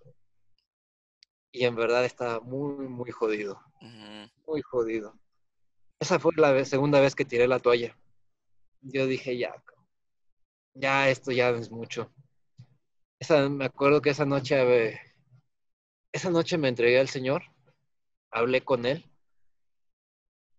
[1.52, 3.60] Y en verdad estaba muy, muy jodido.
[4.46, 5.18] Muy jodido.
[6.00, 7.96] Esa fue la segunda vez que tiré la toalla.
[8.82, 9.54] Yo dije, ya,
[10.74, 12.12] ya esto ya es mucho.
[13.18, 15.00] Esa, me acuerdo que esa noche,
[16.12, 17.42] esa noche me entregué al Señor,
[18.30, 19.04] hablé con Él.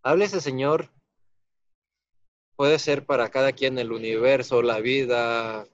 [0.03, 0.89] Hable ese Señor,
[2.55, 5.65] puede ser para cada quien el universo, la vida,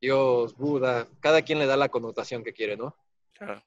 [0.00, 2.96] Dios, Buda, cada quien le da la connotación que quiere, ¿no?
[3.34, 3.62] Claro.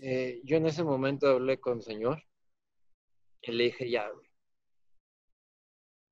[0.00, 2.22] Eh, yo en ese momento hablé con el Señor
[3.42, 4.08] y le dije, ya,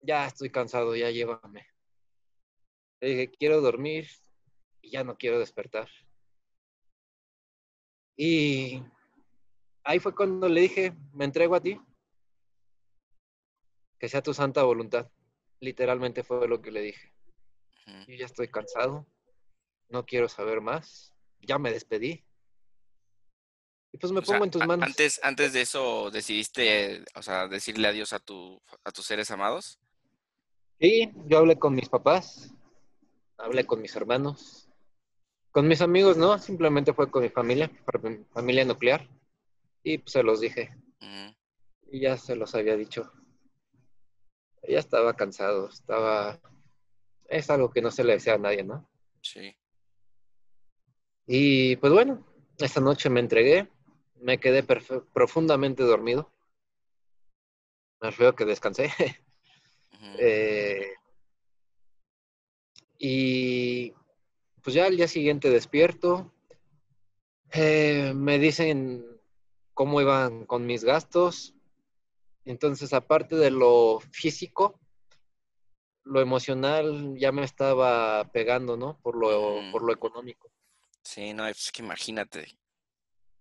[0.00, 1.66] ya estoy cansado, ya llévame.
[3.00, 4.08] Le dije, quiero dormir
[4.80, 5.88] y ya no quiero despertar.
[8.16, 8.82] Y
[9.84, 11.80] ahí fue cuando le dije, me entrego a ti.
[13.98, 15.10] Que sea tu santa voluntad.
[15.60, 17.12] Literalmente fue lo que le dije.
[18.08, 19.06] Yo ya estoy cansado,
[19.88, 22.24] no quiero saber más, ya me despedí.
[23.92, 24.86] Y pues me pongo en tus manos.
[24.86, 29.78] Antes, antes de eso, ¿decidiste, o sea, decirle adiós a, tu, a tus seres amados?
[30.78, 32.54] Sí, yo hablé con mis papás,
[33.38, 34.68] hablé con mis hermanos,
[35.50, 37.70] con mis amigos, no, simplemente fue con mi familia,
[38.02, 39.08] mi familia nuclear,
[39.82, 40.76] y pues se los dije.
[41.90, 43.10] Y ya se los había dicho.
[44.68, 46.40] ya estaba cansado, estaba...
[47.28, 48.86] Es algo que no se le desea a nadie, ¿no?
[49.22, 49.56] Sí.
[51.26, 52.24] Y pues bueno,
[52.58, 53.68] esta noche me entregué,
[54.16, 56.30] me quedé profundamente dormido.
[58.00, 58.90] Me refiero que descansé.
[60.18, 60.92] eh,
[62.98, 63.92] y
[64.62, 66.32] pues ya al día siguiente despierto,
[67.52, 69.04] eh, me dicen
[69.74, 71.54] cómo iban con mis gastos.
[72.44, 74.80] Entonces, aparte de lo físico,
[76.04, 78.98] lo emocional ya me estaba pegando, ¿no?
[79.02, 80.50] Por lo, por lo económico.
[81.02, 82.58] Sí, no, es que imagínate.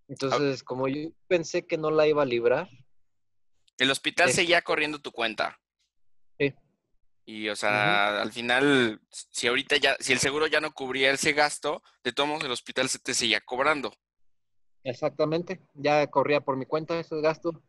[0.08, 2.68] Entonces, como yo pensé que no la iba a librar.
[3.78, 5.58] El hospital seguía corriendo tu cuenta.
[7.28, 11.32] Y, o sea, al final, si ahorita ya, si el seguro ya no cubría ese
[11.32, 13.92] gasto, de todos modos el hospital se te seguía cobrando.
[14.84, 17.60] Exactamente, ya corría por mi cuenta ese gasto.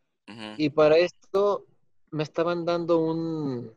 [0.57, 1.65] Y para esto
[2.11, 3.73] me estaban dando un,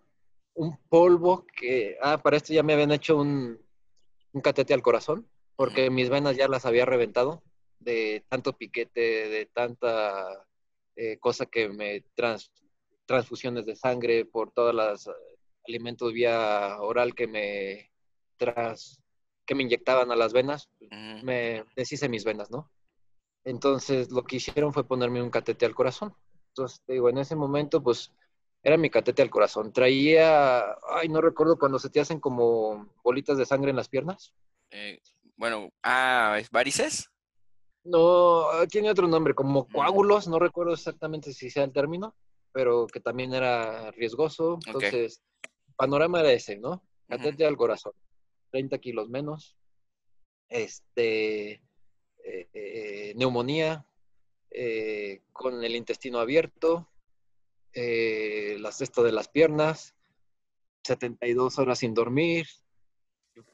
[0.55, 3.59] un, polvo que, ah, para esto ya me habían hecho un,
[4.33, 5.27] un catete al corazón,
[5.57, 7.43] porque mis venas ya las había reventado
[7.79, 10.45] de tanto piquete, de tanta
[10.97, 12.51] eh, cosa que me trans,
[13.07, 15.09] transfusiones de sangre por todas las
[15.71, 17.91] alimentos vía oral que me
[18.37, 19.01] tras
[19.47, 20.71] que me inyectaban a las venas,
[21.25, 22.71] me deshice mis venas, ¿no?
[23.45, 26.15] Entonces lo que hicieron fue ponerme un catete al corazón.
[26.49, 28.13] Entonces, te digo, en ese momento, pues
[28.63, 29.73] era mi catete al corazón.
[29.73, 34.33] Traía, ay, no recuerdo cuando se te hacen como bolitas de sangre en las piernas.
[34.71, 35.01] Eh,
[35.37, 37.11] bueno, ah, ¿es varices?
[37.83, 42.15] No, tiene otro nombre, como coágulos, no recuerdo exactamente si sea el término,
[42.53, 44.59] pero que también era riesgoso.
[44.67, 45.23] Entonces,
[45.81, 46.83] panorama era ese, ¿no?
[47.09, 47.95] Catete al corazón,
[48.51, 49.57] 30 kilos menos,
[50.51, 53.87] este, eh, eh, neumonía,
[54.51, 56.87] eh, con el intestino abierto,
[57.73, 59.95] la cesta de las piernas,
[60.85, 62.47] 72 horas sin dormir,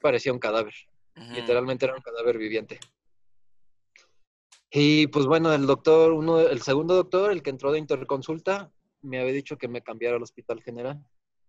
[0.01, 0.75] parecía un cadáver,
[1.15, 2.81] literalmente era un cadáver viviente.
[4.71, 8.73] Y pues bueno, el doctor, uno, el segundo doctor, el que entró de interconsulta,
[9.03, 11.05] me había dicho que me cambiara al hospital general.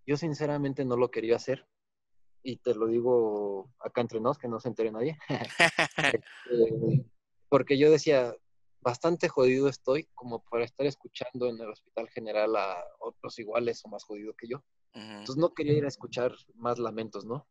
[0.07, 1.67] Yo sinceramente no lo quería hacer.
[2.41, 5.17] Y te lo digo acá entre nos, que no se entere nadie.
[6.47, 7.05] Este,
[7.49, 8.33] porque yo decía,
[8.81, 13.89] bastante jodido estoy como para estar escuchando en el hospital general a otros iguales o
[13.89, 14.63] más jodidos que yo.
[14.93, 17.47] Entonces no quería ir a escuchar más lamentos, ¿no?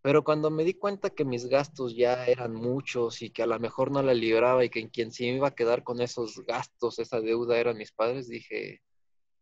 [0.00, 3.58] Pero cuando me di cuenta que mis gastos ya eran muchos y que a lo
[3.60, 6.98] mejor no la libraba y que en quien se iba a quedar con esos gastos,
[6.98, 8.82] esa deuda, eran mis padres, dije,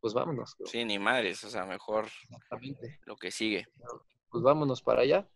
[0.01, 0.57] pues vámonos.
[0.65, 2.07] Sí, ni madres, o sea, mejor
[3.05, 3.67] lo que sigue.
[4.31, 5.29] Pues vámonos para allá.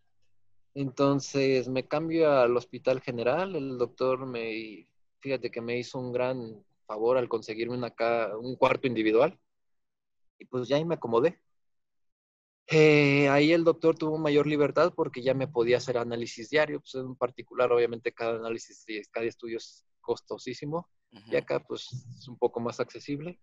[0.75, 4.89] Entonces me cambio al hospital general, el doctor me,
[5.21, 7.95] fíjate que me hizo un gran favor al conseguirme una,
[8.39, 9.39] un cuarto individual
[10.39, 11.41] y pues ya ahí me acomodé.
[12.67, 16.95] Eh, ahí el doctor tuvo mayor libertad porque ya me podía hacer análisis diario, pues
[16.95, 22.61] en particular obviamente cada análisis, cada estudio es costosísimo y acá pues es un poco
[22.61, 23.39] más accesible.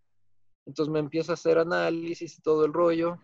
[0.66, 3.20] Entonces me empieza a hacer análisis y todo el rollo.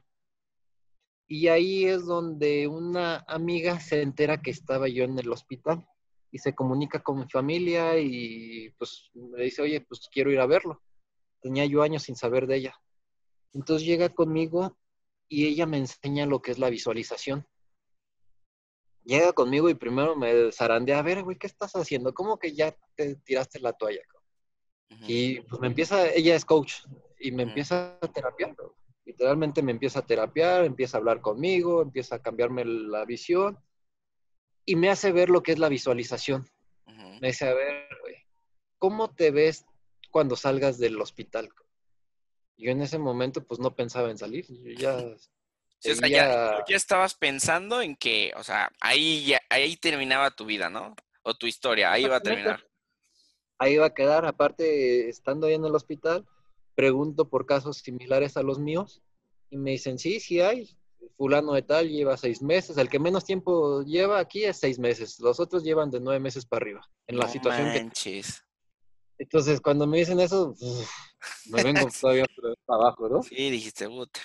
[1.27, 5.85] Y ahí es donde una amiga se entera que estaba yo en el hospital
[6.31, 10.45] y se comunica con mi familia y pues me dice, oye, pues quiero ir a
[10.45, 10.81] verlo.
[11.41, 12.75] Tenía yo años sin saber de ella.
[13.53, 14.77] Entonces llega conmigo
[15.27, 17.45] y ella me enseña lo que es la visualización.
[19.03, 22.13] Llega conmigo y primero me zarandea, a ver, güey, ¿qué estás haciendo?
[22.13, 24.01] ¿Cómo que ya te tiraste la toalla?
[25.07, 26.73] Y pues me empieza, ella es coach,
[27.19, 28.55] y me empieza a terapiar.
[29.05, 33.57] Literalmente me empieza a terapiar, empieza a hablar conmigo, empieza a cambiarme la visión
[34.65, 36.47] y me hace ver lo que es la visualización.
[37.21, 37.87] Me dice, a ver,
[38.77, 39.65] ¿cómo te ves
[40.11, 41.49] cuando salgas del hospital?
[42.57, 44.97] Yo en ese momento pues no pensaba en salir, yo ya...
[44.97, 50.95] o sea, ya, estabas pensando en que, o sea, ahí, ahí terminaba tu vida, ¿no?
[51.23, 52.67] O tu historia, ahí iba a terminar.
[53.57, 56.27] Ahí iba a quedar, aparte, estando ahí en el hospital,
[56.77, 59.01] pregunto por casos similares a los míos
[59.49, 60.69] y me dicen, sí, sí hay.
[61.17, 62.77] Fulano de tal lleva seis meses.
[62.77, 65.19] El que menos tiempo lleva aquí es seis meses.
[65.19, 66.81] Los otros llevan de nueve meses para arriba.
[67.07, 68.21] En la situación que.
[69.17, 70.53] Entonces, cuando me dicen eso,
[71.49, 72.25] me vengo todavía
[72.67, 73.23] para abajo, ¿no?
[73.23, 74.19] Sí, dijiste, puta.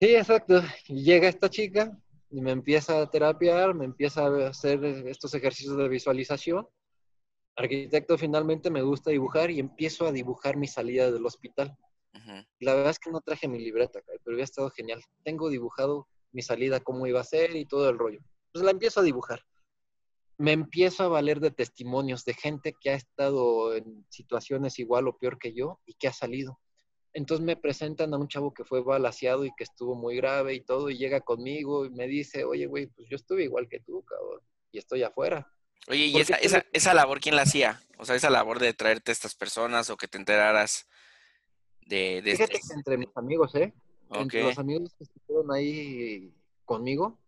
[0.00, 0.62] Sí, exacto.
[0.88, 1.94] Y llega esta chica
[2.30, 6.66] y me empieza a terapiar, me empieza a hacer estos ejercicios de visualización
[7.56, 11.76] arquitecto finalmente me gusta dibujar y empiezo a dibujar mi salida del hospital.
[12.60, 15.02] La verdad es que no traje mi libreta, pero había estado genial.
[15.24, 18.20] Tengo dibujado mi salida, cómo iba a ser y todo el rollo.
[18.52, 19.40] Pues la empiezo a dibujar.
[20.38, 25.18] Me empiezo a valer de testimonios de gente que ha estado en situaciones igual o
[25.18, 26.58] peor que yo y que ha salido.
[27.12, 30.60] Entonces me presentan a un chavo que fue balaseado y que estuvo muy grave y
[30.60, 34.04] todo, y llega conmigo y me dice, oye, güey, pues yo estuve igual que tú,
[34.04, 34.40] cabrón,
[34.70, 35.52] y estoy afuera.
[35.88, 36.36] Oye, ¿y esa,
[36.72, 37.80] esa, labor quién la hacía?
[37.98, 40.86] O sea, esa labor de traerte a estas personas o que te enteraras
[41.86, 42.22] de...
[42.22, 43.72] de Fíjate que entre mis amigos, ¿eh?
[44.12, 46.32] Entre los amigos que estuvieron ahí
[46.64, 47.18] conmigo,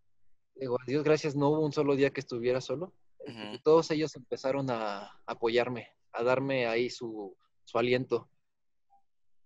[0.55, 2.93] digo, a Dios gracias, no hubo un solo día que estuviera solo.
[3.63, 8.29] Todos ellos empezaron a apoyarme, a darme ahí su, su aliento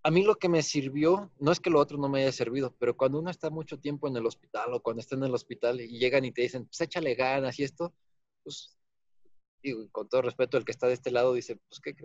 [0.07, 2.73] a mí lo que me sirvió, no es que lo otro no me haya servido,
[2.79, 5.81] pero cuando uno está mucho tiempo en el hospital o cuando está en el hospital
[5.81, 7.93] y llegan y te dicen, pues échale ganas y esto,
[8.41, 8.76] pues,
[9.67, 11.95] digo, con todo respeto, el que está de este lado dice, pues que,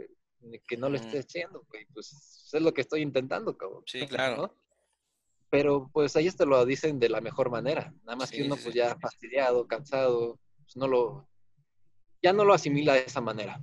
[0.66, 3.82] que no le esté echando, güey, pues es lo que estoy intentando, cabrón.
[3.86, 4.56] Sí, claro.
[5.50, 8.74] Pero pues ahí te lo dicen de la mejor manera, nada más que uno pues
[8.74, 11.28] ya fastidiado, cansado, pues no lo,
[12.22, 13.60] ya no lo asimila de esa manera.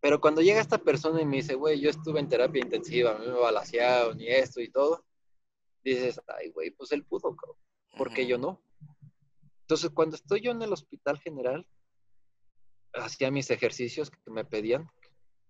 [0.00, 3.30] Pero cuando llega esta persona y me dice, güey, yo estuve en terapia intensiva, me
[3.30, 5.04] balasearon y esto y todo,
[5.82, 7.56] dices, ay, güey, pues él pudo, cabrón.
[7.96, 8.60] ¿por qué yo no?
[9.62, 11.66] Entonces, cuando estoy yo en el hospital general,
[12.94, 14.90] hacía mis ejercicios que me pedían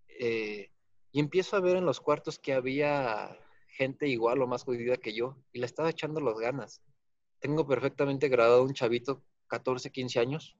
[0.08, 0.70] eh,
[1.12, 3.38] y empiezo a ver en los cuartos que había
[3.68, 6.80] gente igual o más jodida que yo y le estaba echando las ganas.
[7.40, 10.56] Tengo perfectamente grabado un chavito, 14, 15 años.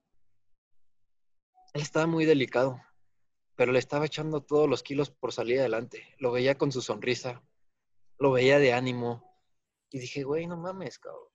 [1.73, 2.81] Él estaba muy delicado
[3.57, 6.15] pero le estaba echando todos los kilos por salir adelante.
[6.19, 7.43] Lo veía con su sonrisa,
[8.19, 9.39] lo veía de ánimo.
[9.91, 11.29] Y dije, güey, no mames, cabrón.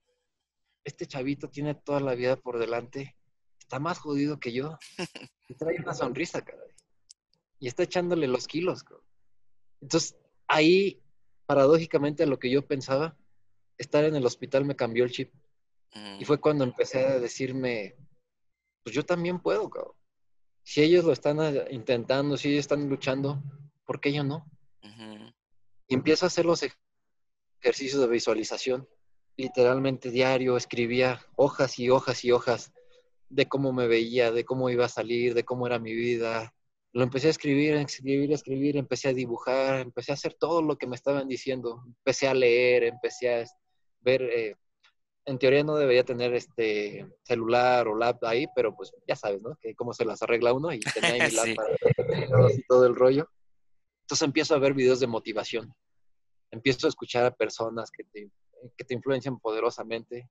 [0.84, 3.16] Este chavito tiene toda la vida por delante.
[3.70, 4.76] Está más jodido que yo.
[5.48, 6.68] Y trae una sonrisa, cabrón.
[7.58, 9.04] Y está echándole los kilos, cabrón.
[9.80, 10.16] Entonces,
[10.46, 11.02] ahí,
[11.46, 13.16] paradójicamente, a lo que yo pensaba,
[13.78, 15.32] estar en el hospital me cambió el chip.
[16.20, 17.96] Y fue cuando empecé a decirme,
[18.84, 19.94] pues yo también puedo, cabrón
[20.62, 23.42] si ellos lo están ah, intentando, si ellos están luchando,
[23.84, 24.46] ¿por qué yo no?
[25.88, 26.64] Y empiezo a hacer los
[27.60, 28.88] ejercicios de visualización.
[29.36, 32.72] Literalmente diario escribía hojas y hojas y hojas
[33.30, 36.52] de cómo me veía, de cómo iba a salir, de cómo era mi vida.
[36.92, 40.60] Lo empecé a escribir, a escribir, a escribir, empecé a dibujar, empecé a hacer todo
[40.60, 41.82] lo que me estaban diciendo.
[41.86, 43.44] Empecé a leer, empecé a
[44.00, 44.56] ver eh,
[45.26, 49.56] en teoría no debería tener este celular o lap ahí, pero pues ya sabes, ¿no?
[49.60, 52.96] Que cómo se las arregla uno y tenía ahí mi lap para y todo el
[52.96, 53.28] rollo.
[54.02, 55.72] Entonces empiezo a ver videos de motivación.
[56.50, 58.30] Empiezo a escuchar a personas que te,
[58.76, 60.28] que te influencian poderosamente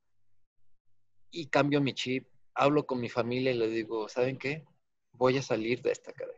[1.31, 2.27] y cambio mi chip.
[2.59, 4.65] Hablo con mi familia y le digo, ¿saben qué?
[5.13, 6.33] Voy a salir de esta, cara.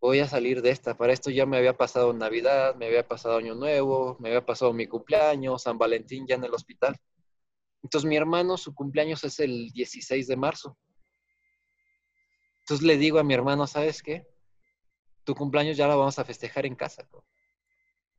[0.00, 0.96] Voy a salir de esta.
[0.96, 4.72] Para esto ya me había pasado Navidad, me había pasado Año Nuevo, me había pasado
[4.72, 6.98] mi cumpleaños, San Valentín ya en el hospital
[7.82, 10.76] entonces mi hermano, su cumpleaños es el 16 de marzo.
[12.60, 14.28] Entonces le digo a mi hermano, ¿sabes qué?
[15.24, 17.08] Tu cumpleaños ya lo vamos a festejar en casa.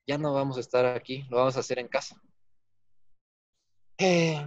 [0.08, 2.22] Ya no vamos a estar aquí, lo vamos a hacer en casa.
[3.98, 4.44] Eh,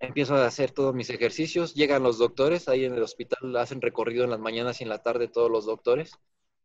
[0.00, 4.24] empiezo a hacer todos mis ejercicios, llegan los doctores, ahí en el hospital hacen recorrido
[4.24, 6.12] en las mañanas y en la tarde todos los doctores.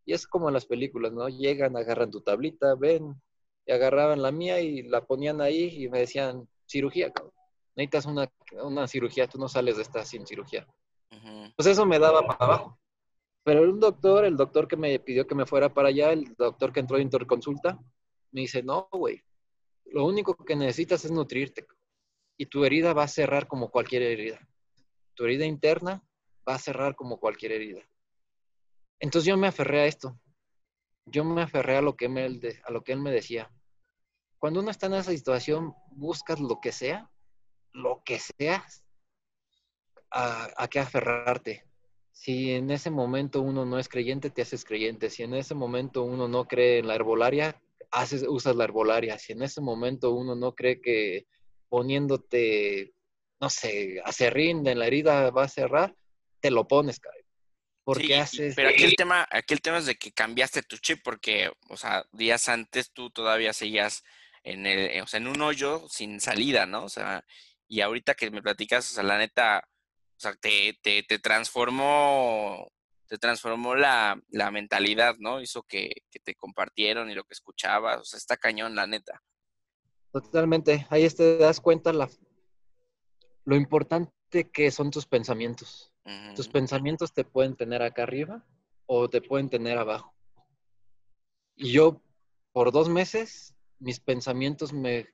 [0.06, 1.28] Y es como en las películas, ¿no?
[1.28, 3.22] Llegan, agarran tu tablita, ven,
[3.66, 7.34] y agarraban la mía y la ponían ahí y me decían, cirugía, cabrón.
[7.76, 8.32] Necesitas una,
[8.64, 10.66] una cirugía, tú no sales de esta sin cirugía.
[11.56, 12.80] Pues eso me daba para abajo.
[13.44, 16.72] Pero un doctor, el doctor que me pidió que me fuera para allá, el doctor
[16.72, 17.80] que entró a interconsulta,
[18.32, 19.22] me dice, no, güey,
[19.86, 21.66] lo único que necesitas es nutrirte.
[22.38, 24.48] Y tu herida va a cerrar como cualquier herida.
[25.14, 26.04] Tu herida interna
[26.48, 27.82] va a cerrar como cualquier herida.
[29.00, 30.20] Entonces yo me aferré a esto.
[31.06, 33.52] Yo me aferré a lo que, me, a lo que él me decía
[34.46, 37.10] cuando uno está en esa situación, buscas lo que sea,
[37.72, 38.64] lo que sea,
[40.12, 41.66] a, a qué aferrarte.
[42.12, 45.10] Si en ese momento uno no es creyente, te haces creyente.
[45.10, 47.60] Si en ese momento uno no cree en la herbolaria,
[47.90, 49.18] haces, usas la herbolaria.
[49.18, 51.26] Si en ese momento uno no cree que
[51.76, 52.94] poniéndote,
[53.42, 55.94] no sé, acerrín en la herida va a cerrar,
[56.40, 57.26] te lo pones, cabrón.
[57.84, 58.56] Porque haces...
[58.56, 61.76] Pero aquí el, tema, aquí el tema es de que cambiaste tu chip porque, o
[61.76, 64.06] sea, días antes tú todavía seguías
[64.44, 66.86] en, el, o sea, en un hoyo sin salida, ¿no?
[66.86, 67.26] O sea,
[67.68, 69.62] y ahorita que me platicas, o sea, la neta,
[70.16, 72.72] o sea, te, te, te transformó,
[73.06, 75.42] te transformó la, la mentalidad, ¿no?
[75.42, 79.22] Hizo que, que, te compartieron y lo que escuchabas, o sea, está cañón, la neta.
[80.22, 82.10] Totalmente, ahí te das cuenta la,
[83.44, 85.92] lo importante que son tus pensamientos.
[86.38, 88.46] Tus pensamientos te pueden tener acá arriba
[88.86, 90.16] o te pueden tener abajo.
[91.58, 92.02] Y yo,
[92.54, 95.10] por dos meses, mis pensamientos me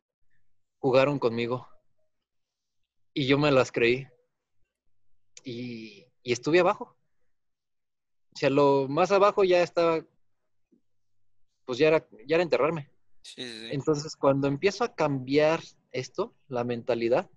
[0.78, 1.68] jugaron conmigo
[3.16, 4.08] y yo me las creí
[5.44, 6.96] y, estuve abajo.
[8.36, 10.06] O sea, lo más abajo ya estaba,
[11.66, 12.91] pues ya era, ya era enterrarme.
[13.38, 15.62] Entonces, cuando empiezo a cambiar
[15.92, 17.30] esto, la mentalidad,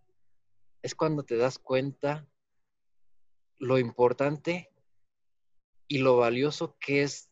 [0.82, 2.26] es cuando te das cuenta
[3.59, 4.70] lo importante
[5.89, 7.30] y lo valioso que es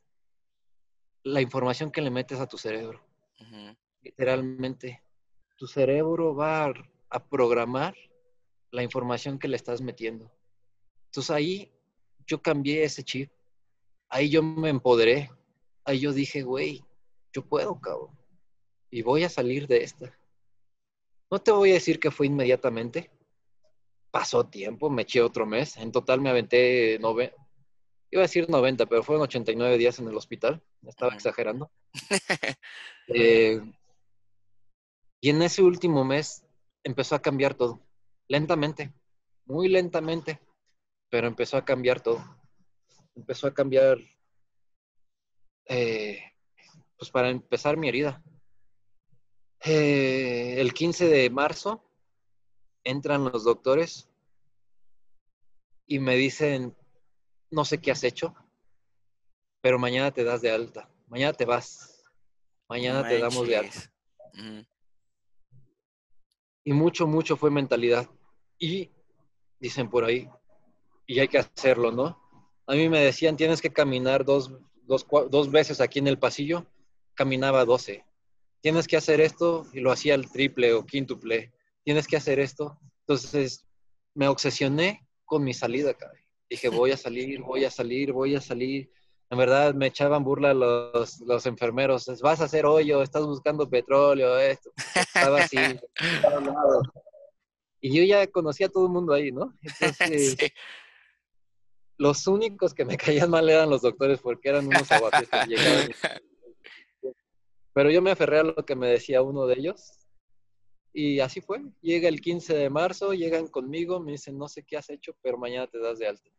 [1.23, 3.03] la información que le metes a tu cerebro.
[4.03, 5.03] Literalmente,
[5.57, 6.73] tu cerebro va
[7.11, 7.95] a, programar
[8.71, 10.33] la información que le estás metiendo.
[11.07, 11.73] Entonces ahí
[12.27, 13.31] yo cambié ese chip.
[14.09, 15.31] Ahí yo me empoderé.
[15.85, 16.85] Ahí yo dije, güey,
[17.33, 18.19] yo puedo, cabrón.
[18.93, 20.15] Y voy a salir de esta.
[21.31, 23.11] No te voy a decir que fue inmediatamente.
[24.11, 25.79] Pasó tiempo, me eché otro mes.
[25.79, 27.35] En total me aventé nove...
[28.11, 30.63] Iba a decir 90, pero fueron 89 días en el hospital.
[30.87, 31.73] Estaba exagerando.
[33.09, 33.61] Eh,
[35.21, 36.45] y en ese último mes
[36.85, 37.81] empezó a cambiar todo.
[38.29, 38.93] Lentamente,
[39.45, 40.41] muy lentamente,
[41.11, 42.25] pero empezó a cambiar todo.
[43.17, 43.99] Empezó a cambiar,
[45.67, 46.23] eh,
[46.97, 48.23] pues para empezar mi herida.
[49.65, 51.85] Eh, el 15 de marzo
[52.83, 54.09] entran los doctores
[55.87, 56.75] y me dicen,
[57.51, 58.35] no sé qué has hecho,
[59.61, 62.03] pero mañana te das de alta, mañana te vas,
[62.69, 63.93] mañana te damos de alta.
[66.65, 68.09] Y mucho, mucho fue mentalidad.
[68.59, 68.91] Y
[69.61, 70.29] dicen por ahí,
[71.07, 72.21] y hay que hacerlo, ¿no?
[72.67, 74.53] A mí me decían, tienes que caminar dos,
[74.85, 76.67] dos, dos veces aquí en el pasillo,
[77.15, 78.05] caminaba 12.
[78.63, 81.53] Tienes que hacer esto y lo hacía el triple o quíntuple.
[81.85, 82.79] Tienes que hacer esto.
[83.01, 83.67] Entonces
[84.15, 86.21] me obsesioné con mi salida, cabrón.
[86.49, 88.91] Dije, voy a salir, voy a salir, voy a salir.
[89.31, 92.07] En verdad me echaban burla los, los enfermeros.
[92.21, 94.71] Vas a hacer hoyo, estás buscando petróleo, esto.
[94.95, 95.57] Estaba así.
[97.81, 99.57] y yo ya conocía a todo el mundo ahí, ¿no?
[99.63, 100.37] Entonces,
[101.97, 105.89] los únicos que me caían mal eran los doctores porque eran unos abates que llegaban.
[107.75, 110.03] Pero yo me aferré a lo que me decía uno de ellos
[110.93, 111.63] y así fue.
[111.81, 115.39] Llega el 15 de marzo, llegan conmigo, me dicen, no sé qué has hecho, pero
[115.39, 116.31] mañana te das de alta.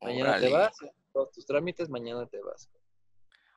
[0.00, 0.76] Mañana te vas,
[1.12, 2.70] todos tus trámites, mañana te vas.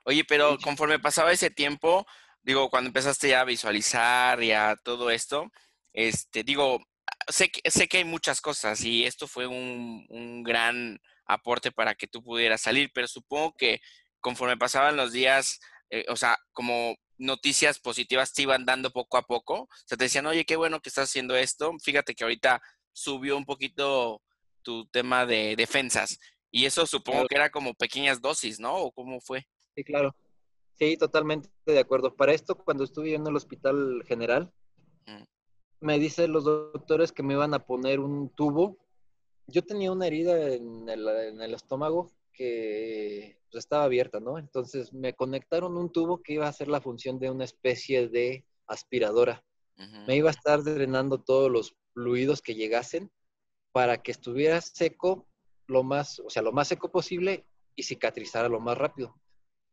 [0.05, 2.05] Oye, pero conforme pasaba ese tiempo,
[2.41, 5.51] digo, cuando empezaste ya a visualizar y a todo esto,
[5.93, 6.79] este, digo,
[7.27, 11.93] sé que, sé que hay muchas cosas y esto fue un, un gran aporte para
[11.95, 13.79] que tú pudieras salir, pero supongo que
[14.19, 15.59] conforme pasaban los días,
[15.91, 20.05] eh, o sea, como noticias positivas te iban dando poco a poco, o sea, te
[20.05, 22.61] decían, oye, qué bueno que estás haciendo esto, fíjate que ahorita
[22.93, 24.21] subió un poquito
[24.63, 26.17] tu tema de defensas.
[26.49, 28.75] Y eso supongo que era como pequeñas dosis, ¿no?
[28.75, 29.45] ¿O cómo fue?
[29.75, 30.15] Sí, claro.
[30.75, 32.15] Sí, totalmente de acuerdo.
[32.15, 34.51] Para esto, cuando estuve en el hospital general,
[35.05, 35.23] mm.
[35.81, 38.77] me dicen los doctores que me iban a poner un tubo.
[39.47, 42.11] Yo tenía una herida en el, en el estómago
[42.41, 44.39] que pues, estaba abierta, ¿no?
[44.39, 48.47] Entonces me conectaron un tubo que iba a hacer la función de una especie de
[48.65, 49.45] aspiradora.
[50.07, 53.11] Me iba a estar drenando todos los fluidos que llegasen
[53.71, 55.27] para que estuviera seco
[55.67, 59.15] lo más, o sea, lo más seco posible y cicatrizara lo más rápido.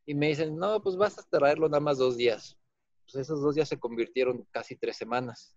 [0.07, 2.59] Y me dicen, no, pues vas a traerlo nada más dos días.
[3.05, 5.57] Pues esos dos días se convirtieron casi tres semanas.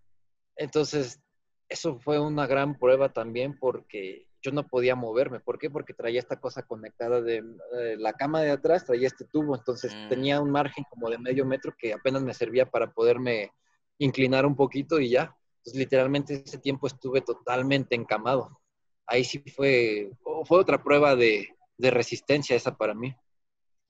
[0.55, 1.22] Entonces,
[1.70, 5.39] eso fue una gran prueba también porque yo no podía moverme.
[5.39, 5.69] ¿Por qué?
[5.69, 9.93] Porque traía esta cosa conectada de, eh, la cama de atrás, traía este tubo, entonces
[9.95, 10.09] mm.
[10.09, 13.51] tenía un margen como de medio metro que apenas me servía para poderme
[13.97, 15.35] inclinar un poquito y ya.
[15.57, 18.59] Entonces, literalmente ese tiempo estuve totalmente encamado.
[19.05, 20.11] Ahí sí fue,
[20.45, 23.13] fue otra prueba de, resistencia esa para mí.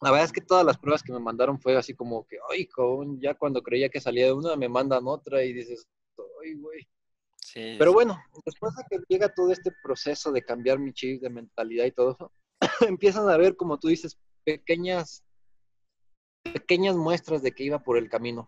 [0.02, 2.68] La verdad es que todas las pruebas que me mandaron fue así como que, ay,
[3.20, 5.88] ya cuando creía que salía de una, me mandan otra y dices,
[6.42, 6.88] ay, güey.
[7.54, 11.30] Sí, Pero bueno, después de que llega todo este proceso de cambiar mi chip de
[11.30, 12.32] mentalidad y todo eso,
[12.88, 15.22] empiezan a ver, como tú dices, pequeñas,
[16.44, 18.48] pequeñas muestras de que iba por el camino.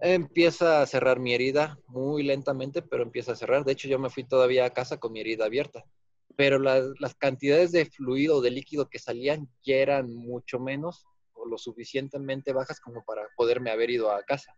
[0.00, 3.64] Empieza a cerrar mi herida muy lentamente, pero empieza a cerrar.
[3.64, 5.84] De hecho, yo me fui todavía a casa con mi herida abierta.
[6.36, 11.58] Pero las, cantidades de fluido, de líquido que salían ya eran mucho menos o lo
[11.58, 14.56] suficientemente bajas como para poderme haber ido a casa.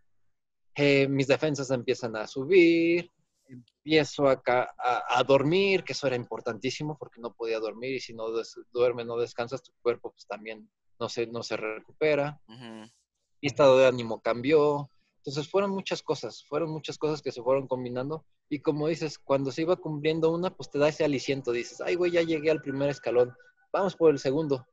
[0.75, 3.09] Eh, mis defensas empiezan a subir,
[3.47, 8.25] empiezo acá a, dormir, que eso era importantísimo porque no podía dormir y si no
[8.71, 10.69] duermes, no descansas, tu cuerpo pues también
[10.99, 12.41] no se, no se recupera.
[12.47, 17.67] Mi estado de ánimo cambió, entonces fueron muchas cosas, fueron muchas cosas que se fueron
[17.67, 21.81] combinando y como dices, cuando se iba cumpliendo una, pues te da ese aliciento, dices,
[21.81, 23.33] ay güey, ya llegué al primer escalón,
[23.71, 24.67] vamos por el segundo.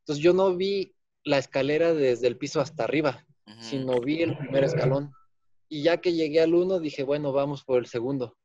[0.00, 0.94] Entonces yo no vi
[1.24, 3.26] la escalera desde el piso hasta arriba,
[3.60, 5.12] sino vi el primer escalón.
[5.68, 8.36] Y ya que llegué al uno, dije, bueno, vamos por el segundo.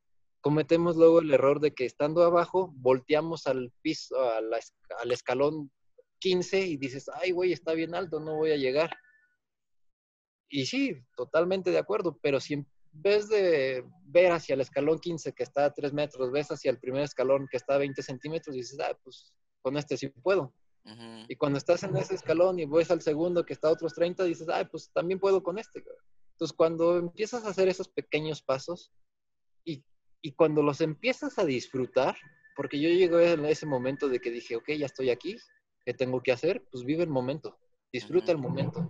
[0.41, 5.71] Cometemos luego el error de que estando abajo, volteamos al piso, al escalón
[6.19, 8.89] 15 y dices, ay, güey, está bien alto, no voy a llegar.
[10.49, 15.33] Y sí, totalmente de acuerdo, pero si en vez de ver hacia el escalón 15
[15.33, 18.55] que está a 3 metros, ves hacia el primer escalón que está a 20 centímetros
[18.55, 20.53] y dices, ah, pues con este sí puedo.
[21.27, 24.23] Y cuando estás en ese escalón y ves al segundo que está a otros 30,
[24.23, 25.83] dices, ah, pues también puedo con este.
[26.41, 28.91] Entonces, cuando empiezas a hacer esos pequeños pasos
[29.63, 29.85] y,
[30.23, 32.17] y cuando los empiezas a disfrutar,
[32.55, 35.37] porque yo llegué en ese momento de que dije, ok, ya estoy aquí,
[35.85, 36.65] ¿qué tengo que hacer?
[36.71, 37.59] Pues vive el momento,
[37.93, 38.89] disfruta el momento.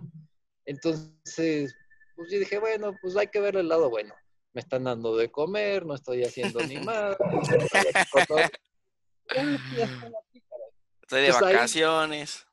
[0.64, 1.76] Entonces,
[2.16, 4.14] pues yo dije, bueno, pues hay que ver el lado bueno.
[4.54, 7.18] Me están dando de comer, no estoy haciendo ni más.
[11.02, 12.46] Estoy de vacaciones.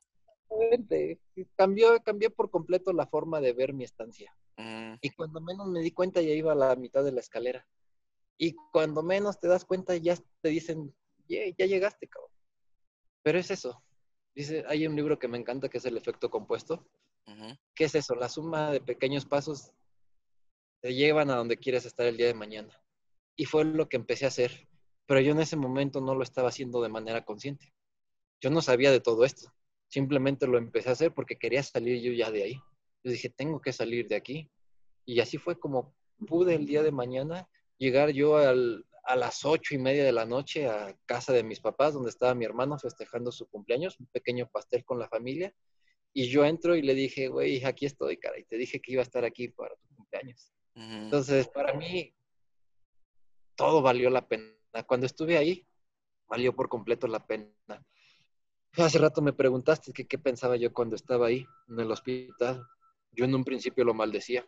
[1.56, 4.36] cambió, cambié por completo la forma de ver mi estancia.
[5.02, 7.68] Y cuando menos me di cuenta ya iba a la mitad de la escalera.
[8.38, 10.96] Y cuando menos te das cuenta ya te dicen,
[11.28, 12.32] ya llegaste, cabrón.
[13.22, 13.84] Pero es eso.
[14.34, 16.88] Dice, hay un libro que me encanta que es el efecto compuesto.
[17.76, 18.16] ¿Qué es eso?
[18.16, 19.72] La suma de pequeños pasos
[20.82, 22.82] te llevan a donde quieres estar el día de mañana.
[23.36, 24.68] Y fue lo que empecé a hacer.
[25.06, 27.74] Pero yo en ese momento no lo estaba haciendo de manera consciente.
[28.42, 29.52] Yo no sabía de todo esto.
[29.90, 32.54] Simplemente lo empecé a hacer porque quería salir yo ya de ahí.
[33.04, 34.50] Yo dije, tengo que salir de aquí.
[35.10, 35.96] Y así fue como
[36.28, 37.50] pude el día de mañana
[37.80, 41.96] llegar yo a las ocho y media de la noche a casa de mis papás,
[41.96, 45.52] donde estaba mi hermano festejando su cumpleaños, un pequeño pastel con la familia.
[46.14, 49.02] Y yo entro y le dije, güey, aquí estoy, cara, y te dije que iba
[49.02, 50.54] a estar aquí para tu cumpleaños.
[50.76, 52.14] Entonces, para mí,
[53.56, 54.54] todo valió la pena.
[54.86, 55.68] Cuando estuve ahí,
[56.28, 57.52] valió por completo la pena.
[58.74, 62.64] Hace rato me preguntaste qué pensaba yo cuando estaba ahí en el hospital.
[63.12, 64.46] Yo en un principio lo maldecía.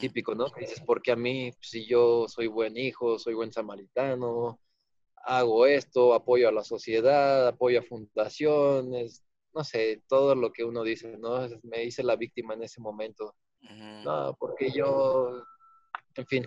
[0.00, 0.46] Típico, ¿no?
[0.58, 4.60] dices, porque a mí, si yo soy buen hijo, soy buen samaritano,
[5.24, 10.82] hago esto, apoyo a la sociedad, apoyo a fundaciones, no sé, todo lo que uno
[10.82, 11.46] dice, ¿no?
[11.62, 13.34] Me hice la víctima en ese momento.
[14.04, 15.44] No, porque yo,
[16.14, 16.46] en fin,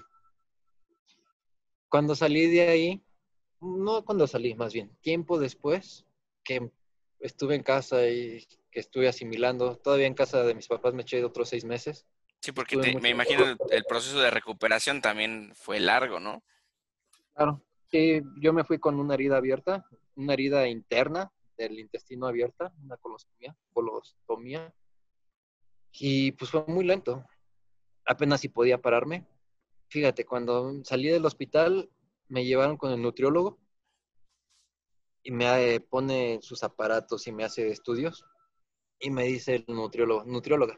[1.89, 3.03] cuando salí de ahí,
[3.61, 6.05] no cuando salí, más bien, tiempo después
[6.43, 6.71] que
[7.19, 11.24] estuve en casa y que estuve asimilando, todavía en casa de mis papás me eché
[11.24, 12.07] otros seis meses.
[12.44, 16.44] Sí, porque me imagino el, proceso de recuperación también fue largo, ¿no?
[17.34, 19.86] Claro, sí, yo me fui con una herida abierta,
[20.16, 24.74] una herida interna del intestino abierta, una colostomía, colostomía,
[25.94, 27.26] y pues fue muy lento.
[28.06, 29.26] Apenas si podía pararme.
[29.88, 31.89] Fíjate, cuando salí del hospital
[32.28, 33.58] me llevaron con el nutriólogo
[35.24, 38.26] y me pone sus aparatos y me hace estudios
[39.00, 40.78] y me dice el nutriólogo, nutrióloga,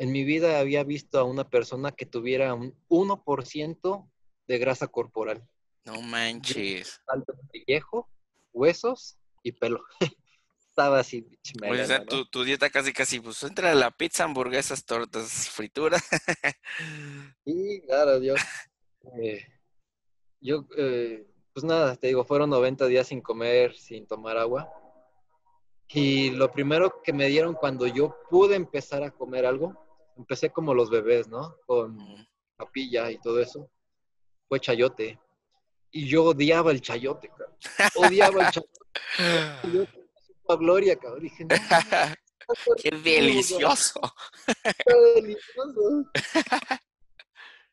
[0.00, 4.10] en mi vida había visto a una persona que tuviera un 1%
[4.48, 5.46] de grasa corporal.
[5.84, 7.02] No manches.
[7.06, 8.08] Alto pellejo,
[8.50, 9.84] huesos y pelo.
[10.70, 11.26] Estaba así.
[11.62, 15.98] o sea, tu, dieta casi, casi, pues entra la pizza, hamburguesas, tortas, fritura.
[17.44, 18.34] sí, claro, yo.
[19.20, 19.44] Eh,
[20.40, 24.72] yo, eh, pues nada, te digo, fueron 90 días sin comer, sin tomar agua.
[25.88, 30.74] Y lo primero que me dieron cuando yo pude empezar a comer algo empecé como
[30.74, 31.56] los bebés, ¿no?
[31.66, 31.98] Con
[32.56, 33.70] papilla y todo eso.
[34.48, 35.18] Fue chayote.
[35.92, 37.56] Y yo odiaba el chayote, cabrón.
[37.96, 38.80] Odiaba el chayote.
[40.48, 41.22] Yo, gloria, cabrón.
[41.22, 41.56] Dije, no,
[42.82, 44.00] ¡Qué delicioso!
[44.62, 46.10] ¡Qué delicioso!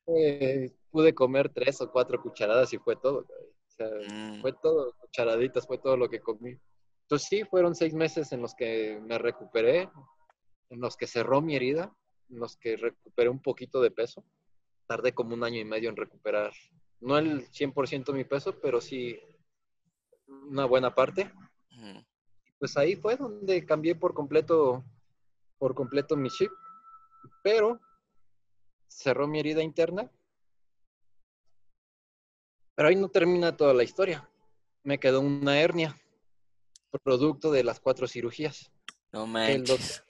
[0.07, 3.49] Eh, pude comer tres o cuatro cucharadas y fue todo, cabrón.
[3.49, 4.41] O sea, mm.
[4.41, 6.57] fue todo, cucharaditas, fue todo lo que comí.
[7.01, 9.89] Entonces sí, fueron seis meses en los que me recuperé,
[10.69, 11.93] en los que cerró mi herida
[12.29, 14.23] los que recuperé un poquito de peso.
[14.87, 16.53] Tardé como un año y medio en recuperar,
[16.99, 19.19] no el 100% de mi peso, pero sí
[20.27, 21.31] una buena parte.
[22.59, 24.83] Pues ahí fue donde cambié por completo,
[25.59, 26.51] por completo mi chip.
[27.43, 27.79] Pero
[28.87, 30.11] cerró mi herida interna.
[32.75, 34.29] Pero ahí no termina toda la historia.
[34.83, 35.95] Me quedó una hernia,
[37.03, 38.71] producto de las cuatro cirugías.
[39.11, 40.03] No manches.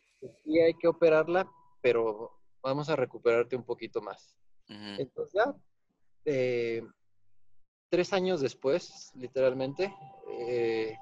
[0.46, 1.50] Y hay que operarla,
[1.88, 4.36] pero vamos a recuperarte un poquito más.
[4.68, 5.56] Entonces ya,
[6.26, 6.84] eh,
[7.90, 9.96] tres años después, literalmente,
[10.38, 10.98] eh,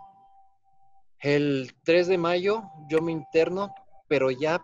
[1.21, 3.73] el 3 de mayo yo me interno,
[4.07, 4.63] pero ya,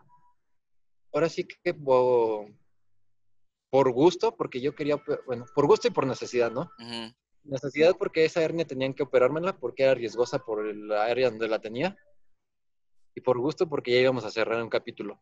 [1.11, 2.51] ahora sí que por,
[3.71, 6.69] gusto, porque yo quería, bueno, por gusto y por necesidad, ¿no?
[7.43, 11.59] Necesidad porque esa hernia tenían que operármela porque era riesgosa por la área donde la
[11.59, 11.97] tenía.
[13.15, 15.19] Y por gusto porque ya íbamos a cerrar un capítulo.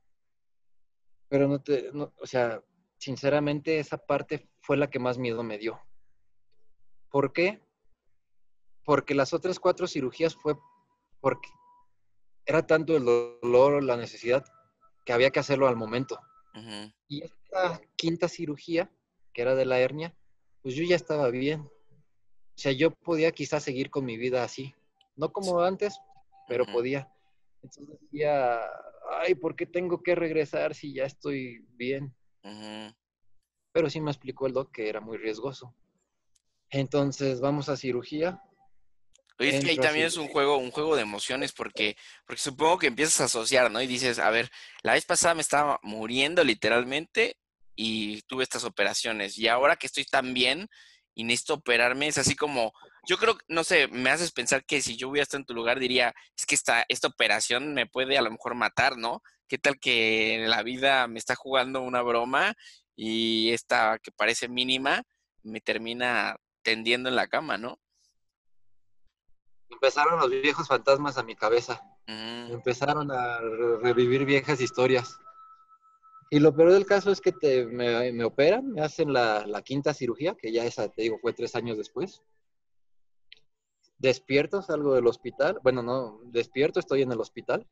[1.30, 2.62] Pero no te, o sea,
[2.98, 5.80] sinceramente esa parte fue la que más miedo me dio.
[7.10, 7.62] ¿Por qué?
[8.84, 10.56] Porque las otras cuatro cirugías fue
[11.20, 11.50] porque
[12.46, 14.44] era tanto el dolor, la necesidad,
[15.06, 16.20] que había que hacerlo al momento.
[17.08, 18.92] Y esta quinta cirugía,
[19.34, 20.16] que era de la hernia,
[20.62, 21.62] pues yo ya estaba bien.
[21.62, 24.76] O sea, yo podía quizás seguir con mi vida así.
[25.16, 25.98] No como antes,
[26.48, 27.12] pero podía.
[27.62, 28.62] Entonces decía,
[29.20, 32.16] ay, ¿por qué tengo que regresar si ya estoy bien?
[33.72, 35.76] Pero sí me explicó el doc que era muy riesgoso.
[36.70, 38.42] Entonces vamos a cirugía.
[39.40, 41.96] Oye, es que ahí también es un juego, un juego de emociones, porque,
[42.26, 43.82] porque supongo que empiezas a asociar, ¿no?
[43.82, 44.50] Y dices, a ver,
[44.84, 47.38] la vez pasada me estaba muriendo literalmente
[47.76, 49.38] y tuve estas operaciones.
[49.38, 50.68] Y ahora que estoy tan bien
[51.20, 52.72] y necesito operarme, es así como,
[53.06, 55.78] yo creo, no sé, me haces pensar que si yo hubiera estado en tu lugar,
[55.78, 59.22] diría, es que esta, esta operación me puede a lo mejor matar, ¿no?
[59.50, 62.56] ¿Qué tal que la vida me está jugando una broma
[62.96, 65.04] y esta que parece mínima
[65.44, 67.82] me termina tendiendo en la cama, ¿no?
[69.70, 71.82] Empezaron los viejos fantasmas a mi cabeza.
[72.08, 72.54] Mm.
[72.54, 73.40] Empezaron a
[73.82, 75.20] revivir viejas historias.
[76.32, 77.34] Y lo peor del caso es que
[77.66, 81.78] me, operan, me hacen la, quinta cirugía, que ya esa, te digo, fue tres años
[81.78, 82.22] después.
[83.98, 85.60] Despierto, salgo del hospital.
[85.64, 87.68] Bueno, no, despierto, estoy en el hospital.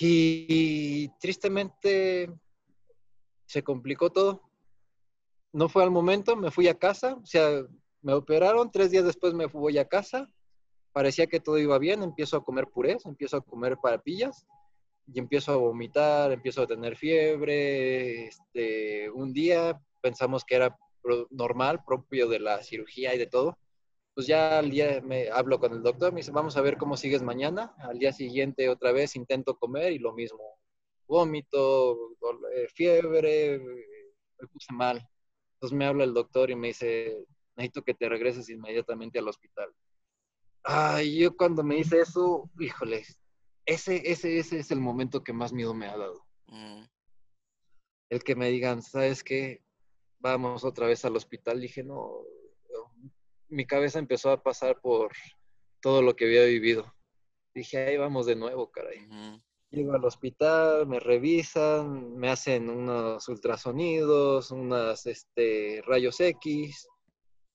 [0.00, 2.32] Y, tristemente
[3.46, 4.42] se complicó todo.
[5.52, 7.66] No fue al momento, me fui a casa, o sea,
[8.00, 10.32] me operaron, tres días después me fui a casa,
[10.92, 14.46] parecía que todo iba bien, empiezo a comer purés, empiezo a comer parapillas
[15.12, 18.26] y empiezo a vomitar, empiezo a tener fiebre.
[18.26, 20.76] Este, un día pensamos que era
[21.30, 23.58] normal, propio de la cirugía y de todo.
[24.14, 26.96] Pues ya al día me hablo con el doctor, me dice, vamos a ver cómo
[26.96, 27.74] sigues mañana.
[27.78, 30.58] Al día siguiente otra vez intento comer y lo mismo.
[31.06, 31.96] Vómito,
[32.54, 35.06] eh, fiebre, me puse mal.
[35.54, 37.24] Entonces me habla el doctor y me dice,
[37.56, 39.70] necesito que te regreses inmediatamente al hospital.
[40.64, 43.04] Ay, yo cuando me dice eso, híjole,
[43.66, 46.24] ese, ese, ese es el momento que más miedo me ha dado.
[46.46, 46.84] Mm.
[48.10, 49.62] El que me digan, ¿sabes qué?
[50.18, 51.60] Vamos otra vez al hospital.
[51.60, 52.24] Dije, no,
[53.48, 55.12] mi cabeza empezó a pasar por
[55.80, 56.94] todo lo que había vivido.
[57.54, 59.06] Dije, ahí vamos de nuevo, caray.
[59.70, 66.88] Llego al hospital, me revisan, me hacen unos ultrasonidos, unos este, rayos X,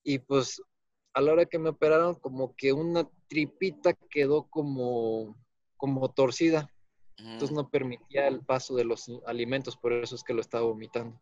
[0.04, 0.62] y pues
[1.14, 5.36] a la hora que me operaron, como que una tripita quedó como
[5.78, 6.70] como torcida.
[7.16, 11.20] Entonces no permitía el paso de los alimentos, por eso es que lo estaba vomitando.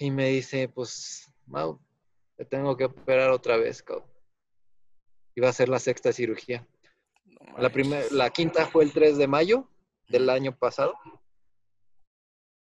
[0.00, 1.78] Y me dice, pues, Mau,
[2.36, 4.08] te tengo que operar otra vez, cabrón.
[5.34, 6.66] Iba a ser la sexta cirugía.
[7.58, 7.70] la,
[8.12, 9.68] la quinta fue el 3 de mayo
[10.08, 10.94] del año pasado.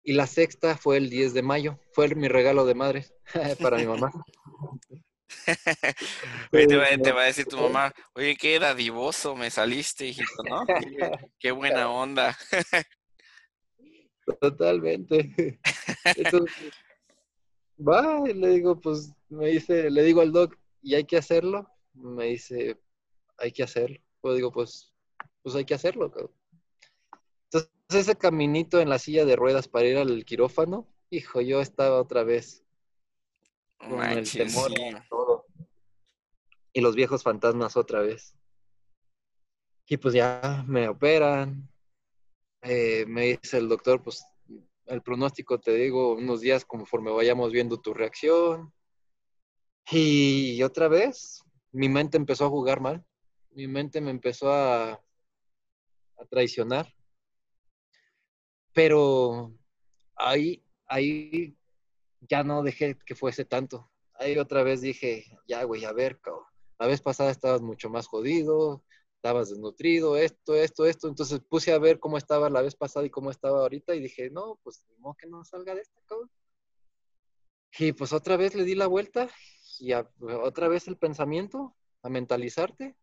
[0.04, 1.80] Y la sexta fue el 10 de mayo.
[1.92, 3.06] Fue mi regalo de madre
[3.62, 4.12] para mi mamá.
[6.52, 10.66] te, va, a decir tu mamá, oye, qué dadivoso me saliste, hijito, ¿no?
[11.40, 12.38] Qué, buena onda.
[14.42, 15.60] Totalmente.
[16.04, 16.56] Entonces,
[17.78, 21.68] va, y le digo, pues, me dice, le digo al doc, ¿y hay que hacerlo?
[21.94, 22.80] Me dice,
[23.38, 24.00] hay que hacerlo.
[24.22, 24.94] Pues digo, pues,
[25.42, 26.12] pues hay que hacerlo.
[27.46, 32.00] Entonces, ese caminito en la silla de ruedas para ir al quirófano, hijo, yo estaba
[32.02, 32.64] otra vez
[33.80, 34.72] con el temor
[35.10, 35.46] todo.
[36.74, 38.36] Y los viejos fantasmas otra vez.
[39.88, 41.68] Y pues ya me operan.
[42.62, 44.24] Eh, me dice el doctor, pues
[44.86, 48.74] el pronóstico te digo unos días conforme vayamos viendo tu reacción.
[49.92, 53.04] Y otra vez mi mente empezó a jugar mal.
[53.52, 56.94] Mi mente me empezó a, a traicionar.
[58.74, 59.52] Pero
[60.16, 61.58] ahí, ahí
[62.22, 63.92] ya no dejé que fuese tanto.
[64.14, 66.44] Ahí otra vez dije, ya, güey, a ver, cabrón.
[66.78, 68.84] La vez pasada estabas mucho más jodido,
[69.16, 71.08] estabas desnutrido, esto, esto, esto.
[71.08, 74.30] Entonces puse a ver cómo estaba la vez pasada y cómo estaba ahorita y dije,
[74.30, 76.32] no, pues no que no salga de esto, cabrón.
[77.78, 79.30] Y pues otra vez le di la vuelta
[79.80, 82.96] y otra vez el pensamiento, a mentalizarte.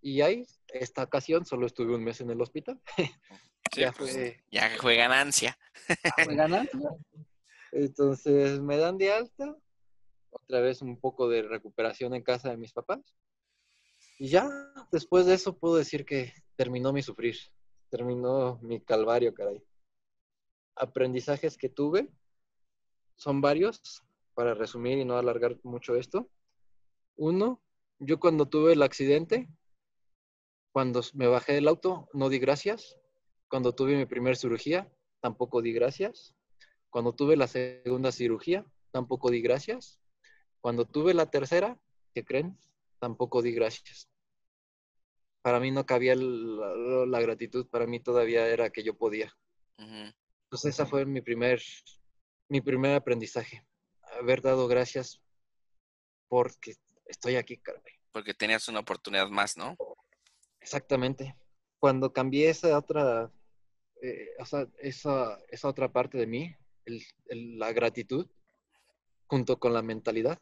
[0.00, 2.80] Y ahí, esta ocasión, solo estuve un mes en el hospital.
[3.76, 5.56] ya, pues, ya fue ganancia.
[6.24, 6.80] fue ganancia.
[7.72, 9.56] Entonces me dan de alta,
[10.30, 13.00] otra vez un poco de recuperación en casa de mis papás.
[14.18, 14.48] Y ya
[14.92, 17.36] después de eso puedo decir que terminó mi sufrir,
[17.90, 19.62] terminó mi calvario, caray.
[20.76, 22.08] Aprendizajes que tuve
[23.16, 24.02] son varios,
[24.34, 26.28] para resumir y no alargar mucho esto.
[27.16, 27.62] Uno,
[27.98, 29.48] yo cuando tuve el accidente,
[30.72, 32.96] cuando me bajé del auto, no di gracias.
[33.48, 36.34] Cuando tuve mi primera cirugía, tampoco di gracias.
[36.92, 39.98] Cuando tuve la segunda cirugía, tampoco di gracias.
[40.60, 41.78] Cuando tuve la tercera,
[42.14, 42.58] ¿qué creen?
[42.98, 44.10] Tampoco di gracias.
[45.40, 49.34] para mí no cabía la, gratitud, para mí todavía era que yo podía.
[49.78, 51.62] Entonces esa fue mi primer,
[52.48, 53.66] mi primer aprendizaje,
[54.20, 55.22] haber dado gracias
[56.28, 56.74] porque
[57.06, 57.80] estoy aquí, caray.
[58.12, 59.76] Porque tenías una oportunidad más, ¿no?
[60.60, 61.34] Exactamente.
[61.80, 63.32] Cuando cambié esa otra,
[64.02, 66.54] eh, esa, esa, otra parte de mí,
[67.26, 68.28] la gratitud,
[69.26, 70.38] junto con la mentalidad,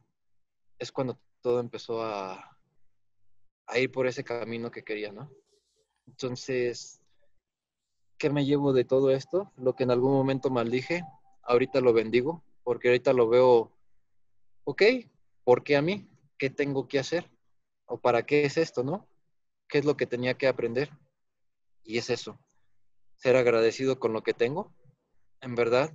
[0.79, 2.59] es cuando todo empezó a,
[3.67, 5.31] a ir por ese camino que quería, ¿no?
[6.07, 7.01] Entonces,
[8.19, 9.53] ¿qué me llevo de todo esto?
[9.57, 11.05] Lo que en algún momento maldije,
[11.43, 13.73] ahorita lo bendigo, porque ahorita lo veo,
[14.65, 14.83] ok,
[15.45, 16.09] ¿por qué a mí?
[16.37, 17.31] ¿Qué tengo que hacer?
[17.87, 19.09] ¿O para qué es esto, no?
[19.69, 20.91] ¿Qué es lo que tenía que aprender?
[21.85, 22.39] Y es eso,
[23.17, 24.73] ser agradecido con lo que tengo.
[25.41, 25.93] En verdad,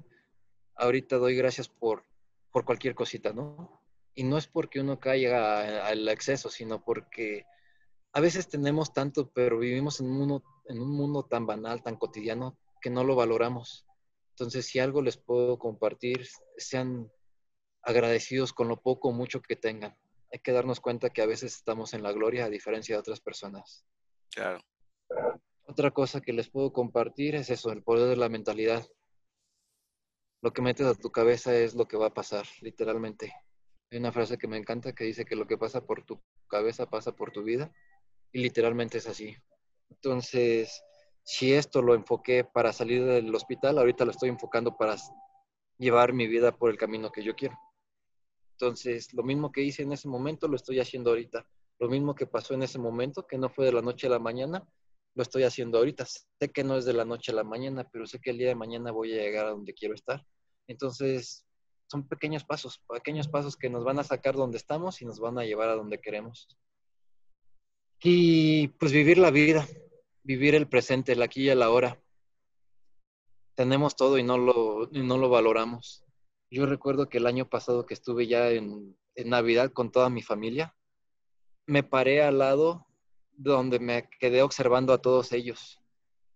[0.76, 2.03] ahorita doy gracias por,
[2.51, 3.82] por cualquier cosita, ¿no?
[4.13, 7.45] Y no es porque uno caiga al exceso, sino porque
[8.13, 11.97] a veces tenemos tanto, pero vivimos en un, mundo, en un mundo tan banal, tan
[11.97, 13.86] cotidiano, que no lo valoramos.
[14.30, 17.11] Entonces, si algo les puedo compartir, sean
[17.82, 19.97] agradecidos con lo poco o mucho que tengan.
[20.32, 23.19] Hay que darnos cuenta que a veces estamos en la gloria a diferencia de otras
[23.19, 23.86] personas.
[24.34, 24.59] Claro.
[25.67, 28.86] Otra cosa que les puedo compartir es eso, el poder de la mentalidad.
[30.45, 33.33] Lo que metes a tu cabeza es lo que va a pasar, literalmente.
[33.89, 36.87] Hay una frase que me encanta que dice que lo que pasa por tu cabeza
[36.87, 37.73] pasa por tu vida
[38.31, 39.35] y literalmente es así.
[39.89, 40.83] Entonces,
[41.23, 44.97] si esto lo enfoqué para salir del hospital, ahorita lo estoy enfocando para
[45.79, 47.57] llevar mi vida por el camino que yo quiero.
[48.51, 51.49] Entonces, lo mismo que hice en ese momento, lo estoy haciendo ahorita.
[51.79, 54.19] Lo mismo que pasó en ese momento, que no fue de la noche a la
[54.19, 54.63] mañana,
[55.15, 56.05] lo estoy haciendo ahorita.
[56.05, 58.49] Sé que no es de la noche a la mañana, pero sé que el día
[58.49, 60.23] de mañana voy a llegar a donde quiero estar.
[60.68, 61.45] Entonces,
[61.88, 65.38] son pequeños pasos, pequeños pasos que nos van a sacar donde estamos y nos van
[65.38, 66.47] a llevar a donde queremos.
[68.01, 69.68] Y pues vivir la vida,
[70.24, 72.01] vivir el presente, el aquí y el ahora.
[73.55, 76.03] Tenemos todo y no lo, no lo valoramos.
[76.49, 80.22] Yo recuerdo que el año pasado que estuve ya en, en Navidad con toda mi
[80.22, 80.76] familia,
[81.66, 82.86] me paré al lado
[83.32, 85.82] donde me quedé observando a todos ellos.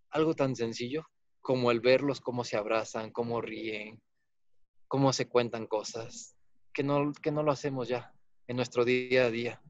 [0.10, 1.06] Algo tan sencillo
[1.42, 4.02] como el verlos cómo se abrazan, cómo ríen,
[4.90, 6.36] cómo se cuentan cosas,
[6.74, 8.14] que no, que no lo hacemos ya
[8.48, 9.62] en nuestro día a día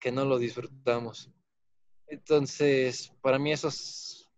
[0.00, 1.30] que no lo disfrutamos.
[2.08, 4.28] Entonces, para mí esos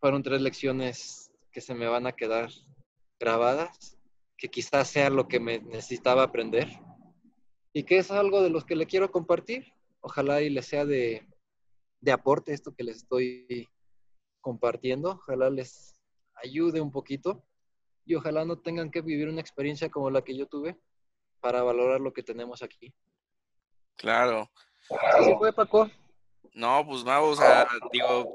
[0.00, 2.50] fueron tres lecciones que se me van a quedar
[3.20, 3.96] grabadas,
[4.36, 6.68] que quizás sea lo que me necesitaba aprender
[7.72, 9.72] y que es algo de los que le quiero compartir.
[10.00, 11.26] Ojalá y les sea de,
[12.00, 13.68] de aporte esto que les estoy
[14.40, 15.10] compartiendo.
[15.12, 16.00] Ojalá les
[16.42, 17.44] ayude un poquito
[18.06, 20.78] y ojalá no tengan que vivir una experiencia como la que yo tuve
[21.40, 22.94] para valorar lo que tenemos aquí.
[23.96, 24.50] Claro,
[25.24, 25.90] ¿Sí fue, Paco?
[26.54, 28.32] No, pues vamos a, digo,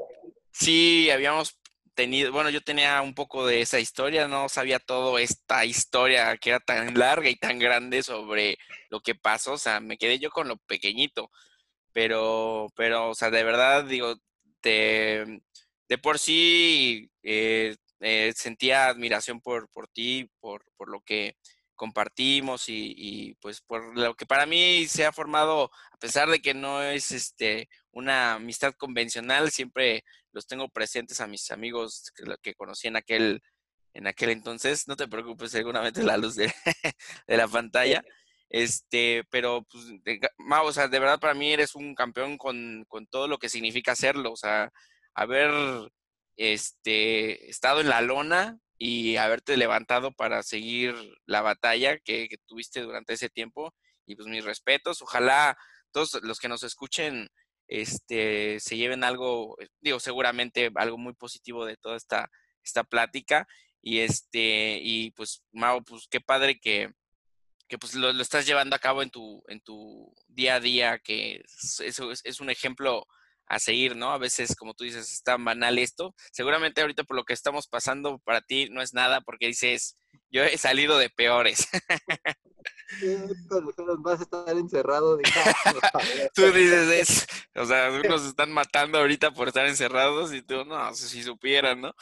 [0.51, 1.59] sí habíamos
[1.93, 6.51] tenido, bueno, yo tenía un poco de esa historia, no sabía todo esta historia que
[6.51, 8.57] era tan larga y tan grande sobre
[8.89, 11.31] lo que pasó, o sea, me quedé yo con lo pequeñito,
[11.93, 14.15] pero, pero, o sea, de verdad, digo,
[14.61, 15.41] de,
[15.87, 21.35] de por sí eh, eh, sentía admiración por, por ti, por, por lo que
[21.75, 26.53] compartimos y, pues por lo que para mí se ha formado, a pesar de que
[26.53, 32.53] no es este una amistad convencional, siempre los tengo presentes a mis amigos que, que
[32.53, 33.41] conocí en aquel,
[33.95, 34.87] en aquel entonces.
[34.87, 36.53] No te preocupes, seguramente la luz de,
[37.27, 38.03] la pantalla.
[38.49, 40.19] Este, pero pues, de,
[40.63, 43.93] o sea, de verdad para mí eres un campeón con, con todo lo que significa
[43.93, 44.31] hacerlo.
[44.31, 44.71] O sea,
[45.15, 45.51] haber
[46.41, 50.95] este, estado en la lona, y haberte levantado para seguir
[51.27, 53.75] la batalla que, tuviste durante ese tiempo.
[54.07, 55.55] Y pues mis respetos, ojalá
[55.91, 57.29] todos los que nos escuchen
[57.67, 62.31] este, se lleven algo, eh, digo, seguramente algo muy positivo de toda esta,
[62.63, 63.47] esta plática.
[63.83, 66.89] Y este, y pues, Mau, pues qué padre que,
[67.67, 71.43] que pues lo, estás llevando a cabo en tu, en tu día a día, que
[71.85, 73.05] eso es, es un ejemplo
[73.51, 74.11] a seguir, ¿no?
[74.11, 76.15] A veces, como tú dices, es tan banal esto.
[76.31, 79.97] Seguramente ahorita por lo que estamos pasando para ti no es nada porque dices,
[80.31, 81.67] yo he salido de peores.
[83.99, 85.19] vas a estar encerrado.
[86.33, 87.25] tú dices eso.
[87.55, 91.93] O sea, unos están matando ahorita por estar encerrados y tú, no, si supieran, ¿no?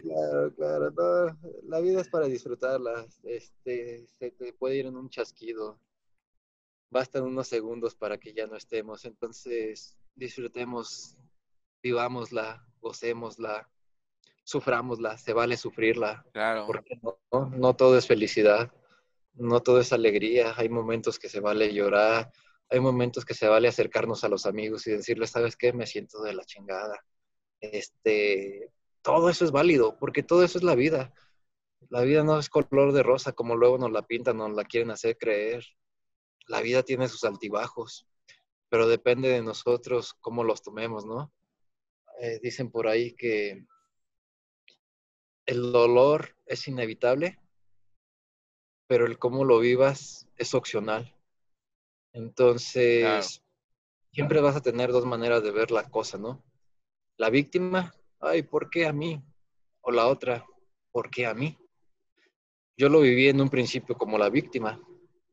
[0.00, 1.36] claro, claro.
[1.66, 3.04] La vida es para disfrutarla.
[3.24, 5.80] Este, se te puede ir en un chasquido
[6.90, 9.04] bastan unos segundos para que ya no estemos.
[9.04, 11.16] Entonces, disfrutemos,
[11.82, 13.68] vivámosla, gocémosla,
[14.44, 16.24] sufrámosla, se vale sufrirla.
[16.32, 16.66] Claro.
[16.66, 17.18] Porque no,
[17.50, 18.72] no todo es felicidad,
[19.34, 20.54] no todo es alegría.
[20.56, 22.30] Hay momentos que se vale llorar,
[22.68, 25.72] hay momentos que se vale acercarnos a los amigos y decirles, ¿sabes qué?
[25.72, 26.98] Me siento de la chingada.
[27.60, 28.70] Este,
[29.02, 31.12] todo eso es válido, porque todo eso es la vida.
[31.88, 34.90] La vida no es color de rosa como luego nos la pintan, nos la quieren
[34.90, 35.64] hacer creer.
[36.46, 38.06] La vida tiene sus altibajos,
[38.68, 41.32] pero depende de nosotros cómo los tomemos, ¿no?
[42.20, 43.64] Eh, dicen por ahí que
[45.46, 47.38] el dolor es inevitable,
[48.86, 51.14] pero el cómo lo vivas es opcional.
[52.12, 53.42] Entonces,
[54.12, 56.44] siempre vas a tener dos maneras de ver la cosa, ¿no?
[57.16, 59.22] La víctima, ay, ¿por qué a mí?
[59.80, 60.44] O la otra,
[60.90, 61.56] ¿por qué a mí?
[62.76, 64.80] Yo lo viví en un principio como la víctima.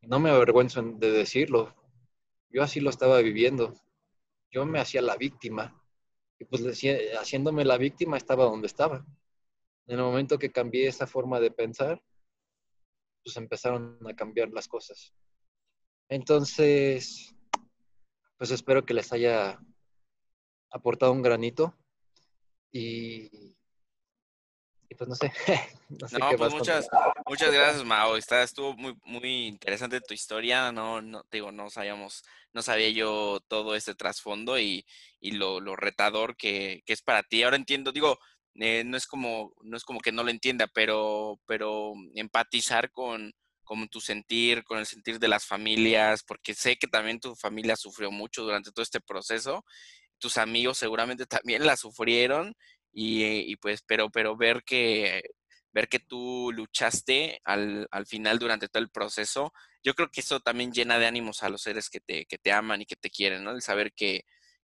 [0.01, 1.75] No me avergüenzo de decirlo.
[2.55, 3.73] Yo así lo estaba viviendo.
[4.49, 5.77] Yo me hacía la víctima.
[6.39, 6.63] Y pues
[7.19, 9.05] haciéndome la víctima estaba donde estaba.
[9.87, 12.01] En el momento que cambié esa forma de pensar,
[13.25, 15.13] pues empezaron a cambiar las cosas.
[16.07, 17.35] Entonces,
[18.37, 19.59] pues espero que les haya
[20.71, 21.75] aportado un granito
[22.71, 23.53] y,
[24.97, 25.33] pues no sé.
[25.89, 26.87] no, sé qué pues muchas,
[27.25, 28.17] muchas gracias, Mao.
[28.17, 30.71] Está, estuvo muy, muy interesante tu historia.
[30.71, 32.23] No, no, digo, no sabíamos,
[32.53, 34.85] no sabía yo todo este trasfondo y,
[35.19, 37.43] y lo, lo, retador que, que, es para ti.
[37.43, 38.19] Ahora entiendo, digo,
[38.55, 43.33] eh, no es como, no es como que no lo entienda, pero, pero empatizar con,
[43.63, 47.75] con tu sentir, con el sentir de las familias, porque sé que también tu familia
[47.75, 49.65] sufrió mucho durante todo este proceso,
[50.19, 52.55] tus amigos seguramente también la sufrieron
[52.93, 55.21] y, pues, pero, pero ver que
[55.75, 59.51] ver que tú luchaste al, al, final durante todo el proceso,
[59.83, 62.53] yo creo que eso también llena de ánimos a los seres que te, que te
[62.53, 63.51] aman y que te quieren, ¿no?
[63.51, 64.23] El saber que,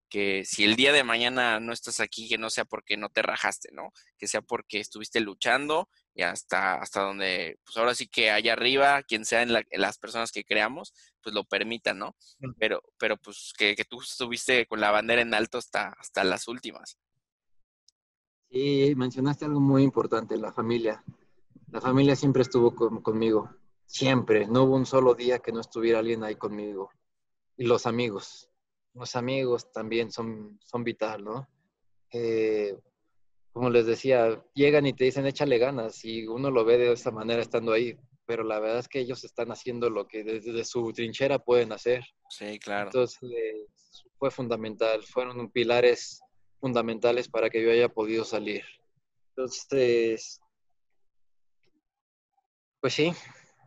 [0.10, 3.24] que si el día de mañana no estás aquí, que no sea porque no te
[3.24, 3.92] rajaste, ¿no?
[4.18, 9.04] Que sea porque estuviste luchando y hasta, hasta donde, pues ahora sí que allá arriba,
[9.04, 12.16] quien sea en, las personas que creamos, pues lo permitan, ¿no?
[12.58, 16.98] Pero, pero pues que, tú estuviste con la bandera en alto hasta, hasta las últimas.
[18.52, 21.02] Sí, mencionaste algo muy importante, la familia.
[21.72, 23.50] La familia siempre estuvo conmigo,
[23.86, 24.46] siempre.
[24.46, 26.90] No hubo un solo día que no estuviera alguien ahí conmigo.
[27.56, 28.50] Y los amigos,
[28.94, 31.48] los amigos también son, son vital, ¿no?
[32.12, 32.78] Eh,
[33.54, 37.12] como les decía, llegan y te dicen échale ganas y uno lo ve de esa
[37.12, 40.92] manera estando ahí, pero la verdad es que ellos están haciendo lo que desde su
[40.92, 42.04] trinchera pueden hacer.
[42.30, 42.88] Sí, claro.
[42.88, 43.20] Entonces
[44.18, 46.22] fue fundamental, fueron pilares
[46.62, 48.64] fundamentales para que yo haya podido salir.
[49.30, 50.40] Entonces,
[52.80, 53.12] pues sí,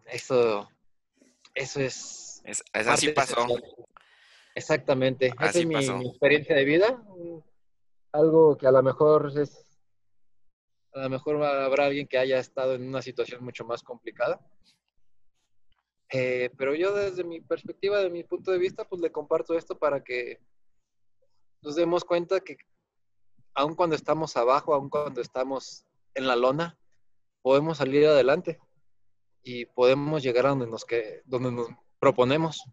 [0.07, 0.69] eso,
[1.55, 2.43] eso es...
[2.45, 3.47] es, así pasó.
[4.55, 5.33] Exactamente.
[5.41, 7.05] Esa es mi, experiencia de vida.
[8.13, 9.65] Algo que a lo mejor es
[10.95, 14.41] a lo mejor habrá alguien que haya estado en una situación mucho más complicada.
[16.13, 19.77] Eh, pero yo desde mi perspectiva, de mi punto de vista, pues le comparto esto
[19.77, 20.39] para que
[21.63, 22.57] nos demos cuenta que
[23.55, 26.79] aun cuando estamos abajo, aun cuando estamos en la lona,
[27.43, 28.59] podemos salir adelante
[29.43, 31.23] y podemos llegar a donde nos, que,
[31.99, 32.65] proponemos.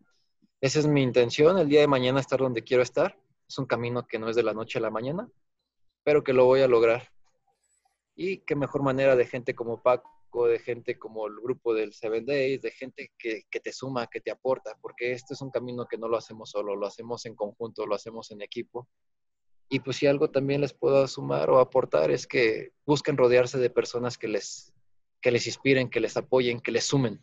[0.59, 3.17] Esa es mi intención, el día de mañana estar donde quiero estar.
[3.47, 5.29] Es un camino que no es de la noche a la mañana,
[6.03, 7.09] pero que lo voy a lograr.
[8.15, 12.25] Y qué mejor manera de gente como Paco, de gente como el grupo del Seven
[12.25, 15.85] Days, de gente que, que te suma, que te aporta, porque este es un camino
[15.85, 18.87] que no lo hacemos solo, lo hacemos en conjunto, lo hacemos en equipo.
[19.73, 23.69] Y pues si algo también les puedo sumar o aportar es que busquen rodearse de
[23.69, 24.73] personas que les,
[25.21, 27.21] que les inspiren, que les apoyen, que les sumen.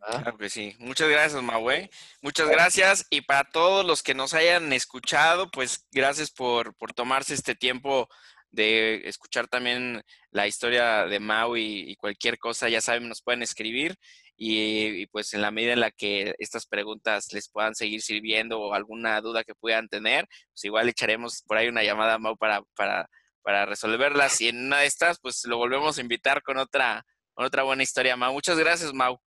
[0.00, 0.74] Claro que sí.
[0.78, 1.90] Muchas gracias, Mahue.
[2.22, 3.06] Muchas gracias.
[3.10, 8.08] Y para todos los que nos hayan escuchado, pues gracias por, por tomarse este tiempo
[8.50, 13.96] de escuchar también la historia de Mau y, cualquier cosa, ya saben, nos pueden escribir
[14.36, 18.74] y, pues en la medida en la que estas preguntas les puedan seguir sirviendo o
[18.74, 22.62] alguna duda que puedan tener, pues igual echaremos por ahí una llamada a Mau para,
[22.76, 23.08] para,
[23.42, 27.46] para resolverlas y en una de estas pues lo volvemos a invitar con otra, con
[27.46, 28.32] otra buena historia, Mau.
[28.32, 29.18] Muchas gracias, Mau.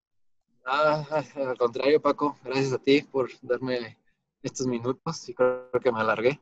[0.65, 1.03] Ah,
[1.35, 3.97] al contrario, Paco, gracias a ti por darme
[4.43, 6.39] estos minutos y creo que me alargué.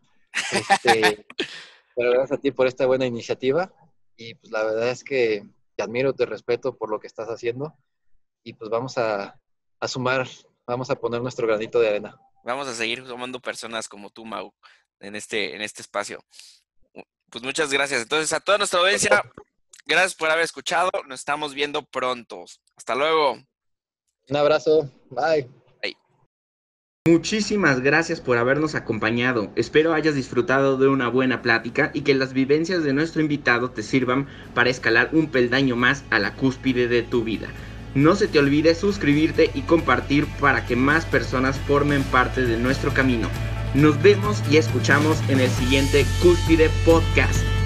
[0.52, 1.26] Este,
[1.96, 3.72] pero gracias a ti por esta buena iniciativa
[4.18, 5.46] y pues la verdad es que
[5.78, 7.74] te admiro, te respeto por lo que estás haciendo
[8.48, 9.38] y pues vamos a,
[9.80, 10.26] a sumar,
[10.66, 12.18] vamos a poner nuestro granito de arena.
[12.46, 14.54] Vamos a seguir sumando personas como tú, Mau,
[15.02, 16.24] en este, en este espacio.
[17.30, 18.04] Pues muchas gracias.
[18.04, 19.22] Entonces, a toda nuestra audiencia,
[19.86, 20.90] gracias por haber escuchado.
[21.08, 22.46] Nos estamos viendo pronto.
[22.78, 23.38] Hasta luego.
[24.30, 24.90] Un abrazo.
[25.10, 25.50] Bye.
[27.06, 29.52] Muchísimas gracias por habernos acompañado.
[29.56, 33.84] Espero hayas disfrutado de una buena plática y que las vivencias de nuestro invitado te
[33.84, 37.50] sirvan para escalar un peldaño más a la cúspide de tu vida.
[37.98, 42.94] No se te olvide suscribirte y compartir para que más personas formen parte de nuestro
[42.94, 43.28] camino.
[43.74, 47.57] Nos vemos y escuchamos en el siguiente Cúspide Podcast.